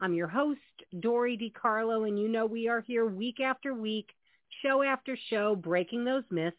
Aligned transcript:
I'm 0.00 0.14
your 0.14 0.28
host, 0.28 0.60
Dory 1.00 1.36
DiCarlo, 1.36 2.06
and 2.06 2.18
you 2.18 2.28
know 2.28 2.46
we 2.46 2.68
are 2.68 2.80
here 2.80 3.06
week 3.06 3.40
after 3.40 3.74
week, 3.74 4.10
show 4.62 4.82
after 4.82 5.16
show, 5.30 5.54
breaking 5.54 6.04
those 6.04 6.24
myths 6.30 6.56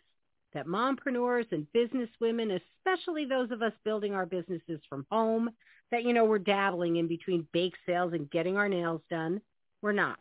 that 0.53 0.67
mompreneurs 0.67 1.51
and 1.51 1.71
business 1.73 2.09
women, 2.21 2.51
especially 2.51 3.25
those 3.25 3.51
of 3.51 3.61
us 3.61 3.73
building 3.83 4.13
our 4.13 4.25
businesses 4.25 4.79
from 4.87 5.05
home, 5.11 5.49
that, 5.91 6.03
you 6.03 6.13
know, 6.13 6.25
we're 6.25 6.39
dabbling 6.39 6.95
in 6.95 7.07
between 7.07 7.47
bake 7.51 7.75
sales 7.85 8.13
and 8.13 8.31
getting 8.31 8.57
our 8.57 8.69
nails 8.69 9.01
done. 9.09 9.41
We're 9.81 9.91
not. 9.91 10.19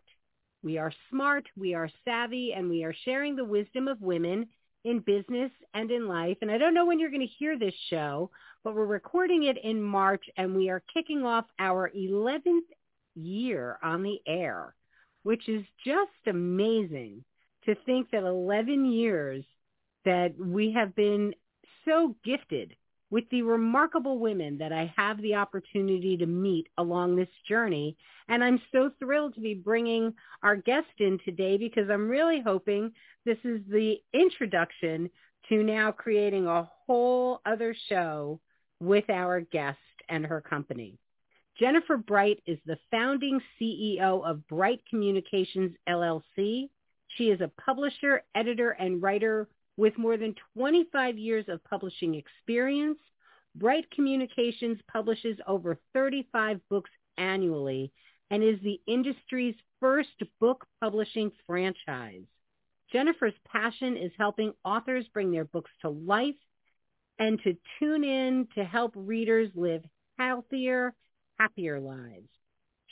We 0.62 0.78
are 0.78 0.92
smart, 1.10 1.46
we 1.56 1.74
are 1.74 1.90
savvy, 2.04 2.52
and 2.52 2.68
we 2.68 2.84
are 2.84 2.94
sharing 3.04 3.36
the 3.36 3.44
wisdom 3.44 3.86
of 3.86 4.00
women 4.00 4.48
in 4.84 5.00
business 5.00 5.50
and 5.72 5.90
in 5.90 6.08
life. 6.08 6.38
And 6.42 6.50
I 6.50 6.58
don't 6.58 6.74
know 6.74 6.84
when 6.84 6.98
you're 6.98 7.10
going 7.10 7.20
to 7.20 7.26
hear 7.26 7.58
this 7.58 7.74
show, 7.88 8.30
but 8.62 8.74
we're 8.74 8.86
recording 8.86 9.44
it 9.44 9.56
in 9.62 9.80
March 9.80 10.24
and 10.36 10.54
we 10.54 10.68
are 10.68 10.82
kicking 10.92 11.24
off 11.24 11.44
our 11.58 11.90
11th 11.96 12.66
year 13.14 13.78
on 13.82 14.02
the 14.02 14.20
air, 14.26 14.74
which 15.22 15.48
is 15.48 15.64
just 15.84 16.10
amazing 16.26 17.24
to 17.64 17.74
think 17.86 18.10
that 18.10 18.24
11 18.24 18.84
years 18.84 19.44
that 20.04 20.34
we 20.38 20.72
have 20.72 20.94
been 20.94 21.34
so 21.84 22.14
gifted 22.24 22.76
with 23.10 23.24
the 23.30 23.42
remarkable 23.42 24.18
women 24.18 24.58
that 24.58 24.72
I 24.72 24.92
have 24.96 25.20
the 25.22 25.36
opportunity 25.36 26.16
to 26.16 26.26
meet 26.26 26.66
along 26.78 27.14
this 27.14 27.28
journey. 27.48 27.96
And 28.28 28.42
I'm 28.42 28.60
so 28.72 28.90
thrilled 28.98 29.34
to 29.34 29.40
be 29.40 29.54
bringing 29.54 30.14
our 30.42 30.56
guest 30.56 30.88
in 30.98 31.18
today 31.24 31.56
because 31.56 31.88
I'm 31.90 32.08
really 32.08 32.42
hoping 32.44 32.92
this 33.24 33.38
is 33.44 33.60
the 33.70 33.96
introduction 34.12 35.08
to 35.48 35.62
now 35.62 35.92
creating 35.92 36.46
a 36.46 36.68
whole 36.86 37.40
other 37.46 37.76
show 37.88 38.40
with 38.80 39.08
our 39.10 39.40
guest 39.40 39.78
and 40.08 40.26
her 40.26 40.40
company. 40.40 40.98
Jennifer 41.58 41.96
Bright 41.96 42.42
is 42.46 42.58
the 42.66 42.78
founding 42.90 43.40
CEO 43.60 44.24
of 44.24 44.46
Bright 44.48 44.80
Communications 44.90 45.76
LLC. 45.88 46.68
She 47.16 47.30
is 47.30 47.40
a 47.40 47.50
publisher, 47.64 48.24
editor, 48.34 48.70
and 48.70 49.00
writer 49.00 49.48
with 49.76 49.96
more 49.96 50.16
than 50.16 50.34
25 50.56 51.16
years 51.16 51.44
of 51.48 51.62
publishing 51.64 52.16
experience. 52.16 52.98
Bright 53.54 53.88
Communications 53.92 54.78
publishes 54.90 55.38
over 55.46 55.78
35 55.92 56.60
books 56.68 56.90
annually 57.18 57.92
and 58.30 58.42
is 58.42 58.58
the 58.62 58.80
industry's 58.88 59.54
first 59.78 60.22
book 60.40 60.66
publishing 60.80 61.30
franchise. 61.46 62.24
Jennifer's 62.92 63.34
passion 63.46 63.96
is 63.96 64.10
helping 64.18 64.52
authors 64.64 65.06
bring 65.12 65.30
their 65.30 65.44
books 65.44 65.70
to 65.82 65.88
life 65.88 66.34
and 67.20 67.40
to 67.44 67.56
tune 67.78 68.02
in 68.02 68.48
to 68.56 68.64
help 68.64 68.92
readers 68.96 69.50
live 69.54 69.84
healthier, 70.18 70.94
happier 71.38 71.80
lives. 71.80 72.28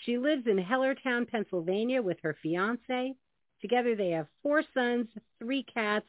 She 0.04 0.18
lives 0.18 0.46
in 0.46 0.56
Hellertown, 0.58 1.28
Pennsylvania 1.28 2.02
with 2.02 2.18
her 2.22 2.36
fiance. 2.42 3.14
Together 3.60 3.94
they 3.94 4.10
have 4.10 4.26
four 4.42 4.62
sons, 4.74 5.06
three 5.38 5.62
cats, 5.62 6.06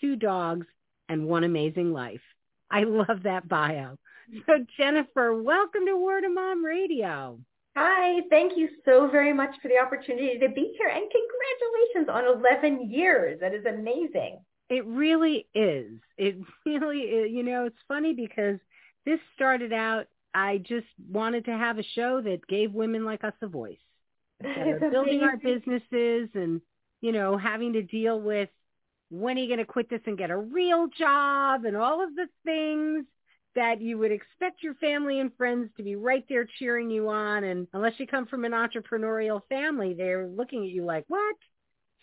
two 0.00 0.16
dogs, 0.16 0.66
and 1.08 1.26
one 1.26 1.44
amazing 1.44 1.92
life. 1.92 2.22
I 2.70 2.84
love 2.84 3.22
that 3.24 3.48
bio. 3.48 3.98
So 4.46 4.64
Jennifer, 4.78 5.42
welcome 5.42 5.84
to 5.86 5.96
Word 5.96 6.24
of 6.24 6.32
Mom 6.32 6.64
Radio. 6.64 7.38
Hi, 7.76 8.20
thank 8.30 8.56
you 8.56 8.68
so 8.84 9.08
very 9.08 9.32
much 9.32 9.50
for 9.60 9.68
the 9.68 9.78
opportunity 9.78 10.38
to 10.38 10.48
be 10.48 10.74
here 10.78 10.88
and 10.88 11.04
congratulations 11.10 12.08
on 12.08 12.40
11 12.40 12.90
years. 12.90 13.40
That 13.40 13.52
is 13.52 13.66
amazing. 13.66 14.38
It 14.70 14.86
really 14.86 15.46
is. 15.54 15.98
It 16.16 16.36
really 16.66 17.00
is. 17.00 17.32
You 17.32 17.42
know, 17.42 17.66
it's 17.66 17.76
funny 17.88 18.14
because 18.14 18.58
this 19.04 19.18
started 19.34 19.72
out, 19.72 20.06
I 20.34 20.58
just 20.58 20.86
wanted 21.08 21.44
to 21.46 21.52
have 21.52 21.78
a 21.78 21.84
show 21.94 22.20
that 22.20 22.46
gave 22.48 22.72
women 22.72 23.04
like 23.04 23.24
us 23.24 23.34
a 23.40 23.46
voice. 23.46 23.78
Building 24.42 25.22
our 25.22 25.36
businesses 25.36 26.28
and, 26.34 26.60
you 27.00 27.12
know, 27.12 27.38
having 27.38 27.74
to 27.74 27.82
deal 27.82 28.20
with 28.20 28.48
when 29.10 29.38
are 29.38 29.40
you 29.40 29.46
going 29.46 29.58
to 29.58 29.64
quit 29.64 29.88
this 29.88 30.00
and 30.06 30.18
get 30.18 30.30
a 30.30 30.36
real 30.36 30.88
job 30.98 31.64
and 31.64 31.76
all 31.76 32.02
of 32.02 32.14
the 32.16 32.26
things 32.44 33.06
that 33.54 33.80
you 33.80 33.96
would 33.98 34.10
expect 34.10 34.62
your 34.62 34.74
family 34.74 35.20
and 35.20 35.30
friends 35.36 35.70
to 35.76 35.82
be 35.84 35.94
right 35.94 36.24
there 36.28 36.46
cheering 36.58 36.90
you 36.90 37.08
on. 37.08 37.44
And 37.44 37.68
unless 37.72 37.92
you 37.98 38.06
come 38.06 38.26
from 38.26 38.44
an 38.44 38.52
entrepreneurial 38.52 39.40
family, 39.48 39.94
they're 39.94 40.26
looking 40.26 40.64
at 40.64 40.70
you 40.70 40.84
like, 40.84 41.04
what? 41.08 41.36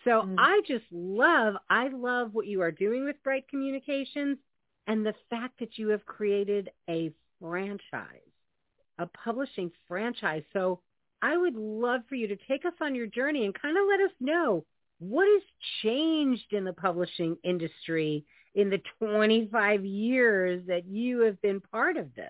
So 0.03 0.21
mm 0.21 0.35
I 0.37 0.61
just 0.67 0.85
love, 0.91 1.55
I 1.69 1.89
love 1.89 2.29
what 2.33 2.47
you 2.47 2.61
are 2.61 2.71
doing 2.71 3.05
with 3.05 3.21
Bright 3.23 3.47
Communications 3.49 4.37
and 4.87 5.05
the 5.05 5.13
fact 5.29 5.59
that 5.59 5.77
you 5.77 5.89
have 5.89 6.05
created 6.05 6.69
a 6.89 7.11
franchise, 7.41 8.31
a 8.97 9.07
publishing 9.07 9.71
franchise. 9.87 10.43
So 10.53 10.81
I 11.21 11.35
would 11.35 11.55
love 11.55 12.01
for 12.07 12.15
you 12.15 12.27
to 12.27 12.37
take 12.47 12.65
us 12.65 12.73
on 12.81 12.95
your 12.95 13.07
journey 13.07 13.45
and 13.45 13.53
kind 13.59 13.77
of 13.77 13.83
let 13.89 13.99
us 13.99 14.15
know 14.19 14.65
what 14.99 15.27
has 15.27 15.41
changed 15.81 16.53
in 16.53 16.63
the 16.63 16.73
publishing 16.73 17.35
industry 17.43 18.23
in 18.53 18.69
the 18.69 18.81
25 18.99 19.85
years 19.85 20.63
that 20.67 20.85
you 20.85 21.21
have 21.21 21.41
been 21.41 21.59
part 21.59 21.97
of 21.97 22.13
this? 22.15 22.29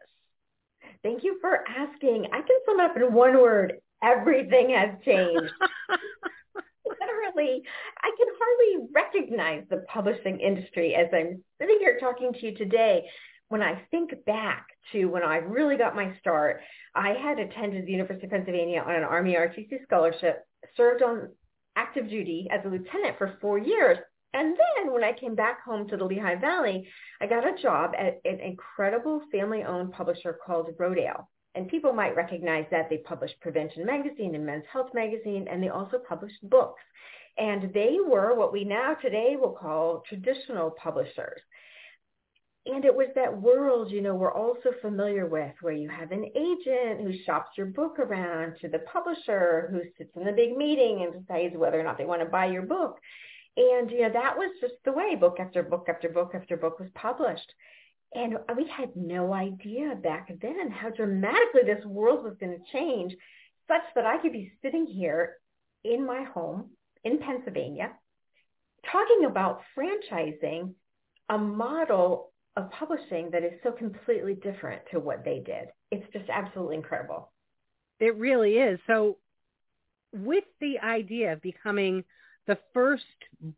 Thank 1.03 1.23
you 1.23 1.37
for 1.41 1.63
asking. 1.67 2.27
I 2.31 2.41
can 2.41 2.57
sum 2.65 2.79
up 2.79 2.95
in 2.95 3.13
one 3.13 3.41
word. 3.41 3.73
Everything 4.03 4.69
has 4.71 4.91
changed. 5.03 5.51
Literally, 6.85 7.63
I 8.01 8.11
can 8.17 8.27
hardly 8.39 8.87
recognize 8.93 9.63
the 9.69 9.83
publishing 9.87 10.39
industry 10.39 10.95
as 10.95 11.07
I'm 11.13 11.43
sitting 11.59 11.77
here 11.79 11.97
talking 11.99 12.33
to 12.33 12.45
you 12.45 12.55
today. 12.55 13.05
When 13.51 13.61
I 13.61 13.81
think 13.91 14.11
back 14.25 14.67
to 14.93 15.07
when 15.07 15.23
I 15.23 15.39
really 15.39 15.75
got 15.75 15.93
my 15.93 16.15
start, 16.21 16.61
I 16.95 17.09
had 17.09 17.37
attended 17.37 17.85
the 17.85 17.91
University 17.91 18.25
of 18.25 18.31
Pennsylvania 18.31 18.81
on 18.81 18.95
an 18.95 19.03
Army 19.03 19.33
ROTC 19.33 19.83
scholarship, 19.83 20.45
served 20.77 21.03
on 21.03 21.27
active 21.75 22.09
duty 22.09 22.47
as 22.49 22.61
a 22.63 22.69
lieutenant 22.69 23.17
for 23.17 23.37
four 23.41 23.57
years. 23.57 23.97
And 24.33 24.55
then 24.55 24.93
when 24.93 25.03
I 25.03 25.11
came 25.11 25.35
back 25.35 25.65
home 25.65 25.85
to 25.89 25.97
the 25.97 26.05
Lehigh 26.05 26.35
Valley, 26.35 26.87
I 27.19 27.27
got 27.27 27.45
a 27.45 27.61
job 27.61 27.91
at 27.97 28.21
an 28.23 28.39
incredible 28.39 29.21
family-owned 29.33 29.91
publisher 29.91 30.39
called 30.45 30.69
Rodale. 30.79 31.25
And 31.53 31.67
people 31.67 31.91
might 31.91 32.15
recognize 32.15 32.67
that 32.71 32.89
they 32.89 32.99
published 32.99 33.41
Prevention 33.41 33.85
Magazine 33.85 34.33
and 34.33 34.45
Men's 34.45 34.63
Health 34.71 34.91
Magazine, 34.93 35.49
and 35.51 35.61
they 35.61 35.67
also 35.67 35.99
published 36.07 36.39
books. 36.49 36.81
And 37.37 37.73
they 37.73 37.97
were 38.05 38.33
what 38.33 38.53
we 38.53 38.63
now 38.63 38.93
today 38.93 39.35
will 39.37 39.51
call 39.51 40.03
traditional 40.07 40.71
publishers. 40.71 41.41
And 42.65 42.85
it 42.85 42.95
was 42.95 43.07
that 43.15 43.41
world, 43.41 43.91
you 43.91 44.01
know, 44.01 44.13
we're 44.13 44.33
also 44.33 44.69
familiar 44.81 45.25
with 45.25 45.53
where 45.61 45.73
you 45.73 45.89
have 45.89 46.11
an 46.11 46.25
agent 46.35 47.01
who 47.01 47.23
shops 47.25 47.57
your 47.57 47.65
book 47.65 47.97
around 47.97 48.57
to 48.61 48.67
the 48.67 48.79
publisher 48.79 49.67
who 49.71 49.81
sits 49.97 50.15
in 50.15 50.25
the 50.25 50.31
big 50.31 50.55
meeting 50.55 51.01
and 51.01 51.25
decides 51.25 51.57
whether 51.57 51.79
or 51.79 51.83
not 51.83 51.97
they 51.97 52.05
want 52.05 52.21
to 52.21 52.27
buy 52.27 52.45
your 52.45 52.61
book. 52.61 52.99
And, 53.57 53.89
you 53.89 54.01
know, 54.01 54.13
that 54.13 54.37
was 54.37 54.55
just 54.61 54.75
the 54.85 54.91
way 54.91 55.15
book 55.15 55.37
after 55.39 55.63
book 55.63 55.87
after 55.89 56.07
book 56.07 56.33
after 56.35 56.55
book 56.55 56.79
was 56.79 56.89
published. 56.93 57.51
And 58.13 58.37
we 58.55 58.67
had 58.67 58.95
no 58.95 59.33
idea 59.33 59.95
back 59.95 60.31
then 60.41 60.69
how 60.69 60.91
dramatically 60.91 61.63
this 61.65 61.83
world 61.85 62.23
was 62.23 62.35
going 62.39 62.57
to 62.57 62.71
change 62.71 63.15
such 63.67 63.83
that 63.95 64.05
I 64.05 64.17
could 64.17 64.33
be 64.33 64.51
sitting 64.61 64.85
here 64.85 65.37
in 65.83 66.05
my 66.05 66.23
home 66.23 66.71
in 67.03 67.17
Pennsylvania 67.17 67.91
talking 68.91 69.25
about 69.25 69.61
franchising 69.77 70.73
a 71.29 71.37
model 71.37 72.30
of 72.57 72.69
publishing 72.71 73.29
that 73.31 73.43
is 73.43 73.53
so 73.63 73.71
completely 73.71 74.33
different 74.33 74.81
to 74.91 74.99
what 74.99 75.23
they 75.23 75.39
did. 75.39 75.67
It's 75.91 76.05
just 76.11 76.29
absolutely 76.29 76.75
incredible. 76.75 77.31
It 77.99 78.15
really 78.17 78.53
is. 78.53 78.79
So 78.87 79.17
with 80.13 80.43
the 80.59 80.79
idea 80.79 81.33
of 81.33 81.41
becoming 81.41 82.03
the 82.47 82.57
first 82.73 83.03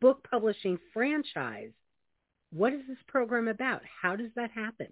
book 0.02 0.28
publishing 0.30 0.78
franchise, 0.94 1.72
what 2.52 2.74
is 2.74 2.82
this 2.88 2.98
program 3.08 3.48
about? 3.48 3.82
How 4.02 4.16
does 4.16 4.30
that 4.36 4.52
happen? 4.52 4.88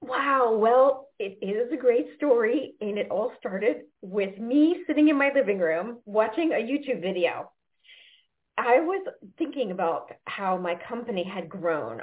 Wow. 0.00 0.56
Well, 0.56 1.08
it 1.18 1.38
is 1.42 1.72
a 1.72 1.76
great 1.76 2.08
story. 2.16 2.74
And 2.80 2.98
it 2.98 3.08
all 3.10 3.32
started 3.38 3.84
with 4.02 4.38
me 4.38 4.82
sitting 4.86 5.08
in 5.08 5.16
my 5.16 5.30
living 5.34 5.58
room 5.58 5.98
watching 6.04 6.52
a 6.52 6.56
YouTube 6.56 7.00
video. 7.00 7.50
I 8.58 8.80
was 8.80 9.06
thinking 9.38 9.70
about 9.70 10.10
how 10.26 10.58
my 10.58 10.74
company 10.88 11.24
had 11.24 11.48
grown 11.48 12.02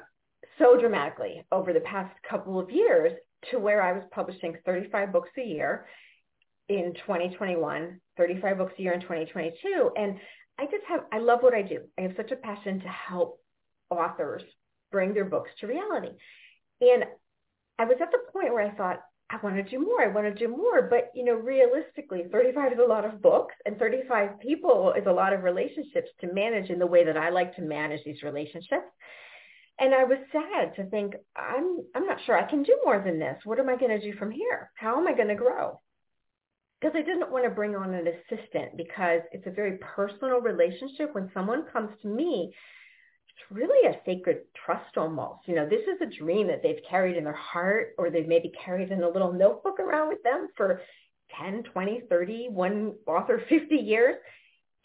so 0.58 0.80
dramatically 0.80 1.44
over 1.52 1.74
the 1.74 1.82
past 1.82 2.14
couple 2.30 2.60
of 2.60 2.70
years 2.70 3.12
to 3.52 3.60
where 3.60 3.82
I 3.82 3.94
was 3.94 4.04
publishing 4.12 4.56
35 4.66 5.12
books 5.12 5.30
a 5.38 5.44
year. 5.44 5.86
in 6.68 6.94
2021, 7.06 8.00
35 8.18 8.58
books 8.58 8.74
a 8.78 8.82
year 8.82 8.94
in 8.94 9.02
2022. 9.02 9.92
And 9.96 10.20
I 10.58 10.66
just 10.66 10.84
have, 10.88 11.02
I 11.12 11.20
love 11.20 11.40
what 11.42 11.54
I 11.54 11.62
do. 11.62 11.82
I 11.98 12.02
have 12.02 12.14
such 12.18 12.32
a 12.32 12.36
passion 12.36 12.80
to 12.80 12.88
help 12.88 13.40
authors 13.90 14.42
bring 14.92 15.14
their 15.14 15.26
books 15.26 15.52
to 15.60 15.68
reality. 15.68 16.16
And 16.82 17.06
I 17.78 17.86
was 17.86 17.98
at 18.02 18.12
the 18.12 18.20
point 18.32 18.54
where 18.54 18.66
I 18.66 18.72
thought, 18.76 19.02
I 19.30 19.38
want 19.44 19.56
to 19.56 19.64
do 19.64 19.80
more. 19.80 20.04
I 20.04 20.08
want 20.08 20.28
to 20.28 20.48
do 20.48 20.56
more. 20.56 20.84
But, 20.84 21.12
you 21.16 21.26
know, 21.26 21.34
realistically, 21.34 22.26
35 22.32 22.74
is 22.74 22.80
a 22.80 22.88
lot 22.88 23.06
of 23.06 23.22
books 23.22 23.56
and 23.66 23.78
35 23.78 24.40
people 24.40 24.94
is 24.98 25.06
a 25.08 25.12
lot 25.12 25.34
of 25.34 25.44
relationships 25.44 26.10
to 26.22 26.34
manage 26.34 26.70
in 26.70 26.80
the 26.80 26.86
way 26.88 27.04
that 27.04 27.18
I 27.18 27.30
like 27.30 27.56
to 27.56 27.62
manage 27.62 28.04
these 28.06 28.24
relationships. 28.24 28.86
And 29.80 29.94
I 29.94 30.06
was 30.06 30.18
sad 30.32 30.76
to 30.76 30.90
think, 30.90 31.16
I'm, 31.36 31.80
I'm 31.94 32.06
not 32.06 32.20
sure 32.26 32.38
I 32.38 32.50
can 32.50 32.64
do 32.64 32.78
more 32.86 33.02
than 33.04 33.20
this. 33.20 33.38
What 33.44 33.60
am 33.60 33.70
I 33.70 33.76
going 33.76 33.92
to 33.92 34.00
do 34.00 34.18
from 34.18 34.32
here? 34.32 34.72
How 34.76 34.98
am 34.98 35.08
I 35.08 35.14
going 35.14 35.28
to 35.28 35.36
grow? 35.36 35.82
Because 36.80 36.96
I 36.96 37.02
didn't 37.02 37.32
want 37.32 37.44
to 37.44 37.50
bring 37.50 37.76
on 37.76 37.94
an 37.94 38.08
assistant 38.08 38.78
because 38.78 39.22
it's 39.32 39.48
a 39.48 39.52
very 39.52 39.78
personal 39.78 40.40
relationship. 40.40 41.14
When 41.14 41.30
someone 41.34 41.66
comes 41.74 41.90
to 42.02 42.08
me, 42.08 42.54
it's 43.30 43.52
really 43.52 43.90
a 43.90 44.00
sacred 44.06 44.44
trust 44.66 44.98
almost. 44.98 45.48
You 45.48 45.56
know, 45.56 45.68
this 45.68 45.82
is 45.82 46.02
a 46.02 46.20
dream 46.20 46.48
that 46.48 46.64
they've 46.64 46.82
carried 46.90 47.18
in 47.18 47.26
their 47.26 47.34
heart 47.34 47.96
or 47.98 48.10
they've 48.10 48.28
maybe 48.28 48.52
carried 48.64 48.92
in 48.92 49.04
a 49.04 49.10
little 49.10 49.34
notebook 49.34 49.80
around 49.80 50.08
with 50.08 50.24
them 50.24 50.48
for 50.56 50.82
10, 51.38 51.64
20, 51.64 52.04
30, 52.10 52.48
one 52.50 52.94
author 53.06 53.44
50 53.50 53.76
years. 53.76 54.16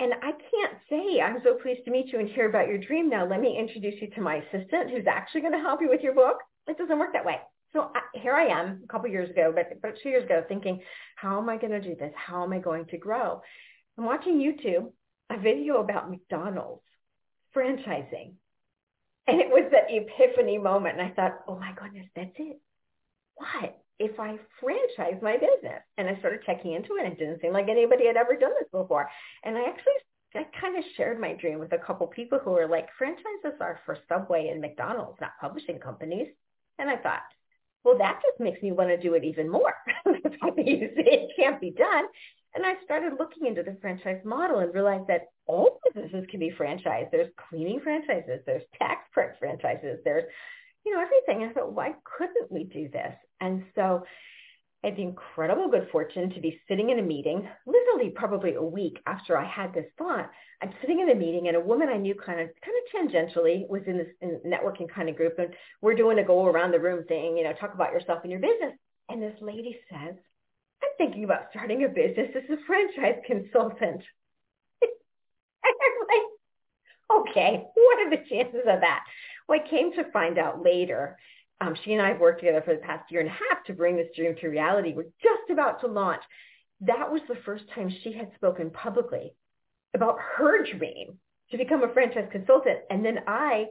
And 0.01 0.15
I 0.15 0.33
can't 0.33 0.79
say, 0.89 1.21
I'm 1.21 1.43
so 1.45 1.59
pleased 1.63 1.85
to 1.85 1.91
meet 1.91 2.11
you 2.11 2.21
and 2.21 2.29
hear 2.29 2.49
about 2.49 2.69
your 2.69 2.79
dream. 2.79 3.11
Now 3.11 3.29
let 3.29 3.41
me 3.41 3.59
introduce 3.59 4.01
you 4.01 4.09
to 4.15 4.23
my 4.23 4.37
assistant 4.37 4.91
who's 4.91 5.07
actually 5.07 5.43
going 5.43 5.53
to 5.53 5.59
help 5.59 5.83
you 5.83 5.91
with 5.91 6.01
your 6.01 6.15
book. 6.15 6.39
It 6.67 6.79
doesn't 6.79 6.99
work 6.99 7.13
that 7.13 7.25
way. 7.25 7.37
So 7.75 7.91
I, 7.95 8.19
here 8.19 8.33
I 8.33 8.47
am 8.47 8.81
a 8.83 8.87
couple 8.91 9.11
years 9.11 9.29
ago, 9.29 9.53
but, 9.55 9.67
but 9.83 9.95
two 10.03 10.09
years 10.09 10.25
ago 10.25 10.43
thinking, 10.49 10.81
how 11.17 11.39
am 11.39 11.51
I 11.51 11.59
going 11.59 11.73
to 11.73 11.83
do 11.83 11.95
this? 11.95 12.13
How 12.17 12.43
am 12.43 12.53
I 12.55 12.59
going 12.59 12.87
to 12.87 12.97
grow? 12.97 13.43
I'm 13.99 14.07
watching 14.07 14.39
YouTube, 14.39 14.91
a 15.29 15.39
video 15.39 15.83
about 15.83 16.11
McDonald's 16.11 16.83
franchising. 17.55 18.33
And 19.27 19.41
it 19.41 19.49
was 19.49 19.71
that 19.71 19.89
epiphany 19.91 20.57
moment. 20.57 20.99
And 20.99 21.07
I 21.07 21.15
thought, 21.15 21.41
oh 21.47 21.59
my 21.59 21.73
goodness, 21.73 22.07
that's 22.17 22.35
it. 22.39 22.59
What? 23.35 23.77
If 24.01 24.19
I 24.19 24.37
franchise 24.59 25.21
my 25.23 25.35
business? 25.35 25.83
And 25.97 26.09
I 26.09 26.19
started 26.19 26.41
checking 26.45 26.73
into 26.73 26.97
it. 26.97 27.07
It 27.07 27.19
didn't 27.19 27.41
seem 27.41 27.53
like 27.53 27.69
anybody 27.69 28.07
had 28.07 28.17
ever 28.17 28.35
done 28.35 28.53
this 28.59 28.69
before. 28.73 29.09
And 29.45 29.57
I 29.57 29.61
actually 29.69 29.93
I 30.35 30.47
kind 30.61 30.79
of 30.79 30.85
shared 30.97 31.21
my 31.21 31.35
dream 31.35 31.59
with 31.59 31.73
a 31.73 31.79
couple 31.79 32.07
people 32.07 32.39
who 32.39 32.53
were 32.53 32.69
like, 32.69 32.89
franchises 32.97 33.59
are 33.61 33.81
for 33.85 33.99
Subway 34.09 34.49
and 34.49 34.61
McDonald's, 34.61 35.21
not 35.21 35.33
publishing 35.41 35.81
companies. 35.81 36.29
And 36.79 36.89
I 36.89 36.97
thought, 36.97 37.23
well, 37.83 37.99
that 37.99 38.21
just 38.23 38.39
makes 38.39 38.63
me 38.63 38.71
want 38.71 38.91
to 38.91 38.97
do 38.97 39.15
it 39.15 39.25
even 39.25 39.51
more. 39.51 39.75
it 40.07 41.31
can't 41.37 41.61
be 41.61 41.71
done. 41.73 42.05
And 42.55 42.65
I 42.65 42.75
started 42.85 43.15
looking 43.19 43.47
into 43.47 43.65
the 43.65 43.77
franchise 43.81 44.21
model 44.25 44.61
and 44.61 44.73
realized 44.73 45.09
that 45.09 45.29
all 45.47 45.81
businesses 45.85 46.27
can 46.31 46.39
be 46.39 46.53
franchised. 46.53 47.11
There's 47.11 47.33
cleaning 47.49 47.81
franchises, 47.81 48.41
there's 48.47 48.63
tax 48.79 49.03
prep 49.13 49.39
franchises, 49.41 49.99
there's 50.05 50.25
you 50.85 50.95
know, 50.95 51.03
everything. 51.03 51.49
I 51.49 51.53
thought, 51.53 51.73
why 51.73 51.95
couldn't 52.05 52.51
we 52.51 52.65
do 52.65 52.89
this? 52.89 53.15
And 53.41 53.65
so 53.75 54.05
I 54.83 54.89
had 54.89 54.97
the 54.97 55.03
incredible 55.03 55.69
good 55.69 55.89
fortune 55.93 56.31
to 56.31 56.41
be 56.41 56.61
sitting 56.67 56.89
in 56.91 56.99
a 56.99 57.03
meeting, 57.03 57.47
literally 57.67 58.11
probably 58.11 58.55
a 58.55 58.63
week 58.63 58.99
after 59.07 59.37
I 59.37 59.45
had 59.45 59.75
this 59.75 59.87
thought. 59.99 60.31
I'm 60.63 60.73
sitting 60.81 61.01
in 61.01 61.11
a 61.11 61.15
meeting 61.15 61.49
and 61.49 61.57
a 61.57 61.61
woman 61.61 61.89
I 61.89 61.97
knew 61.99 62.15
kind 62.15 62.41
of 62.41 62.49
kind 62.65 62.77
of 62.77 63.13
tangentially 63.13 63.69
was 63.69 63.83
in 63.87 63.99
this 63.99 64.09
in 64.23 64.41
networking 64.47 64.89
kind 64.89 65.09
of 65.09 65.17
group 65.17 65.39
and 65.39 65.55
we're 65.83 65.95
doing 65.95 66.19
a 66.19 66.25
go 66.25 66.47
around 66.47 66.71
the 66.71 66.81
room 66.81 67.05
thing, 67.05 67.37
you 67.37 67.45
know, 67.45 67.53
talk 67.53 67.75
about 67.75 67.93
yourself 67.93 68.21
and 68.23 68.31
your 68.31 68.41
business. 68.41 68.73
And 69.11 69.23
this 69.23 69.37
lady 69.41 69.79
says, 69.91 70.15
I'm 70.83 70.91
thinking 70.97 71.25
about 71.25 71.49
starting 71.51 71.85
a 71.85 71.89
business 71.89 72.31
as 72.35 72.49
a 72.51 72.65
franchise 72.67 73.21
consultant. 73.27 74.03
and 74.83 75.75
I'm 75.83 76.07
like, 76.09 77.29
okay, 77.29 77.65
what 77.75 78.07
are 78.07 78.11
the 78.11 78.25
chances 78.29 78.61
of 78.67 78.81
that? 78.81 79.05
Well, 79.49 79.61
I 79.63 79.69
came 79.69 79.93
to 79.95 80.11
find 80.13 80.39
out 80.39 80.63
later. 80.63 81.19
Um, 81.61 81.75
she 81.85 81.93
and 81.93 82.03
I 82.03 82.09
have 82.09 82.21
worked 82.21 82.41
together 82.41 82.63
for 82.65 82.75
the 82.75 82.81
past 82.81 83.11
year 83.11 83.21
and 83.21 83.29
a 83.29 83.33
half 83.33 83.65
to 83.67 83.75
bring 83.75 83.97
this 83.97 84.09
dream 84.17 84.35
to 84.41 84.49
reality. 84.49 84.95
We're 84.95 85.05
just 85.23 85.51
about 85.51 85.81
to 85.81 85.87
launch. 85.87 86.23
That 86.81 87.13
was 87.13 87.21
the 87.29 87.37
first 87.45 87.65
time 87.75 87.91
she 88.03 88.13
had 88.13 88.33
spoken 88.35 88.71
publicly 88.71 89.35
about 89.95 90.17
her 90.37 90.65
dream 90.65 91.19
to 91.51 91.59
become 91.59 91.83
a 91.83 91.93
franchise 91.93 92.29
consultant. 92.33 92.79
And 92.89 93.05
then 93.05 93.19
I 93.27 93.67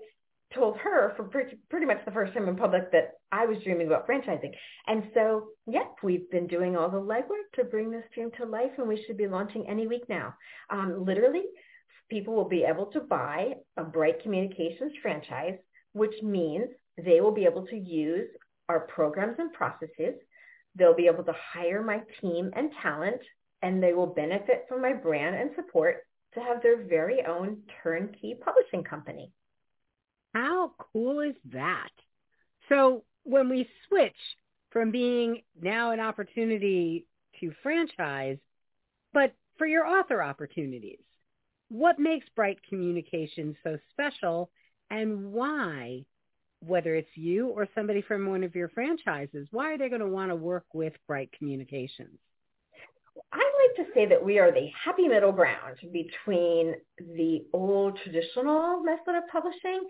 told 0.54 0.78
her 0.78 1.14
for 1.16 1.24
pretty, 1.24 1.58
pretty 1.70 1.86
much 1.86 2.04
the 2.06 2.12
first 2.12 2.34
time 2.34 2.48
in 2.48 2.56
public 2.56 2.92
that 2.92 3.14
I 3.32 3.46
was 3.46 3.58
dreaming 3.64 3.88
about 3.88 4.08
franchising. 4.08 4.52
And 4.88 5.04
so, 5.14 5.48
yep, 5.68 5.96
we've 6.04 6.30
been 6.30 6.48
doing 6.48 6.76
all 6.76 6.90
the 6.90 6.98
legwork 6.98 7.54
to 7.56 7.64
bring 7.64 7.90
this 7.90 8.04
dream 8.14 8.30
to 8.38 8.46
life 8.46 8.72
and 8.78 8.88
we 8.88 9.04
should 9.06 9.18
be 9.18 9.28
launching 9.28 9.68
any 9.68 9.88
week 9.88 10.08
now. 10.10 10.36
Um, 10.70 11.06
literally, 11.06 11.44
people 12.10 12.36
will 12.36 12.50
be 12.50 12.64
able 12.64 12.88
to 12.88 13.00
buy 13.00 13.54
a 13.78 13.84
Bright 13.84 14.22
Communications 14.22 14.94
franchise 15.02 15.58
which 15.94 16.22
means 16.22 16.70
they 17.06 17.22
will 17.22 17.32
be 17.32 17.46
able 17.46 17.66
to 17.68 17.78
use 17.78 18.28
our 18.68 18.82
programs 18.82 19.36
and 19.40 19.52
processes. 19.54 20.16
They'll 20.76 20.96
be 20.96 21.08
able 21.08 21.24
to 21.24 21.34
hire 21.54 21.84
my 21.84 22.02
team 22.22 22.52
and 22.56 22.72
talent, 22.82 23.22
and 23.62 23.82
they 23.82 23.94
will 23.94 24.08
benefit 24.08 24.66
from 24.70 24.82
my 24.82 24.94
brand 24.94 25.36
and 25.36 25.52
support 25.56 26.06
to 26.34 26.40
have 26.40 26.62
their 26.62 26.84
very 26.84 27.26
own 27.26 27.58
turnkey 27.84 28.36
publishing 28.40 28.84
company. 28.84 29.32
How 30.34 30.74
cool 30.94 31.22
is 31.22 31.36
that? 31.52 31.90
So 32.70 33.04
when 33.24 33.50
we 33.50 33.68
switch 33.88 34.16
from 34.70 34.92
being 34.92 35.42
now 35.60 35.92
an 35.92 36.00
opportunity 36.00 37.08
to 37.40 37.52
franchise, 37.64 38.38
but 39.12 39.34
for 39.58 39.66
your 39.66 39.86
author 39.86 40.22
opportunities, 40.22 41.00
what 41.70 42.00
makes 42.00 42.28
Bright 42.36 42.60
Communications 42.70 43.56
so 43.64 43.78
special 43.92 44.52
and 44.90 45.32
why, 45.32 46.06
whether 46.66 46.96
it's 46.96 47.16
you 47.16 47.48
or 47.48 47.68
somebody 47.74 48.02
from 48.02 48.28
one 48.28 48.44
of 48.44 48.56
your 48.56 48.70
franchises, 48.70 49.48
why 49.52 49.74
are 49.74 49.78
they 49.78 49.90
going 49.90 50.02
to 50.02 50.08
want 50.08 50.32
to 50.32 50.36
work 50.36 50.66
with 50.74 50.94
Bright 51.08 51.32
Communications? 51.38 52.20
I 53.34 53.38
like 53.38 53.88
to 53.88 53.94
say 53.94 54.06
that 54.08 54.24
we 54.24 54.40
are 54.40 54.52
the 54.52 54.70
happy 54.84 55.08
middle 55.08 55.32
ground 55.32 55.78
between 55.92 56.76
the 56.98 57.46
old 57.54 58.00
traditional 58.04 58.82
method 58.82 59.16
of 59.16 59.24
publishing, 59.32 59.84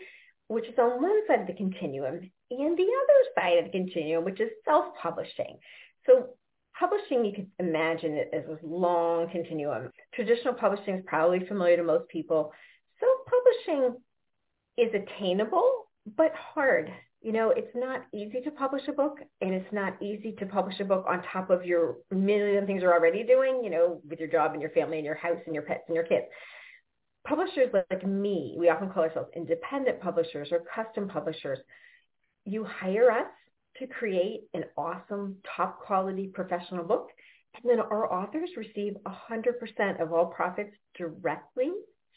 which 0.47 0.65
is 0.65 0.77
on 0.79 1.01
one 1.01 1.27
side 1.27 1.41
of 1.41 1.47
the 1.47 1.53
continuum, 1.53 2.31
and 2.51 2.77
the 2.77 2.83
other 2.83 3.23
side 3.35 3.59
of 3.59 3.65
the 3.65 3.71
continuum, 3.71 4.25
which 4.25 4.39
is 4.39 4.49
self-publishing. 4.65 5.57
So 6.05 6.29
publishing, 6.77 7.23
you 7.25 7.33
could 7.33 7.47
imagine 7.59 8.13
it 8.13 8.31
as 8.33 8.45
a 8.45 8.65
long 8.65 9.29
continuum. 9.29 9.91
Traditional 10.13 10.55
publishing 10.55 10.95
is 10.95 11.03
probably 11.05 11.45
familiar 11.45 11.77
to 11.77 11.83
most 11.83 12.07
people. 12.09 12.51
Self-publishing 12.99 14.01
is 14.77 14.89
attainable, 14.93 15.88
but 16.17 16.33
hard. 16.35 16.91
You 17.21 17.33
know, 17.33 17.49
it's 17.49 17.75
not 17.75 18.05
easy 18.13 18.39
to 18.41 18.51
publish 18.51 18.83
a 18.87 18.93
book 18.93 19.19
and 19.41 19.53
it's 19.53 19.73
not 19.73 20.01
easy 20.01 20.31
to 20.39 20.45
publish 20.45 20.79
a 20.79 20.85
book 20.85 21.05
on 21.07 21.21
top 21.33 21.49
of 21.49 21.65
your 21.65 21.97
million 22.11 22.65
things 22.65 22.81
you're 22.81 22.93
already 22.93 23.23
doing, 23.23 23.61
you 23.61 23.69
know, 23.69 24.01
with 24.09 24.19
your 24.19 24.29
job 24.29 24.53
and 24.53 24.61
your 24.61 24.71
family 24.71 24.97
and 24.97 25.05
your 25.05 25.15
house 25.15 25.39
and 25.45 25.53
your 25.53 25.63
pets 25.63 25.83
and 25.87 25.95
your 25.95 26.05
kids. 26.05 26.25
Publishers 27.27 27.73
like 27.73 28.07
me, 28.07 28.55
we 28.57 28.69
often 28.69 28.89
call 28.89 29.03
ourselves 29.03 29.29
independent 29.35 29.99
publishers 29.99 30.49
or 30.51 30.61
custom 30.73 31.09
publishers. 31.09 31.59
You 32.45 32.63
hire 32.63 33.11
us 33.11 33.27
to 33.79 33.87
create 33.87 34.43
an 34.53 34.63
awesome, 34.77 35.37
top 35.55 35.81
quality 35.81 36.27
professional 36.33 36.85
book. 36.85 37.09
And 37.55 37.69
then 37.69 37.79
our 37.79 38.11
authors 38.11 38.49
receive 38.55 38.93
100% 39.05 40.01
of 40.01 40.13
all 40.13 40.27
profits 40.27 40.71
directly 40.97 41.71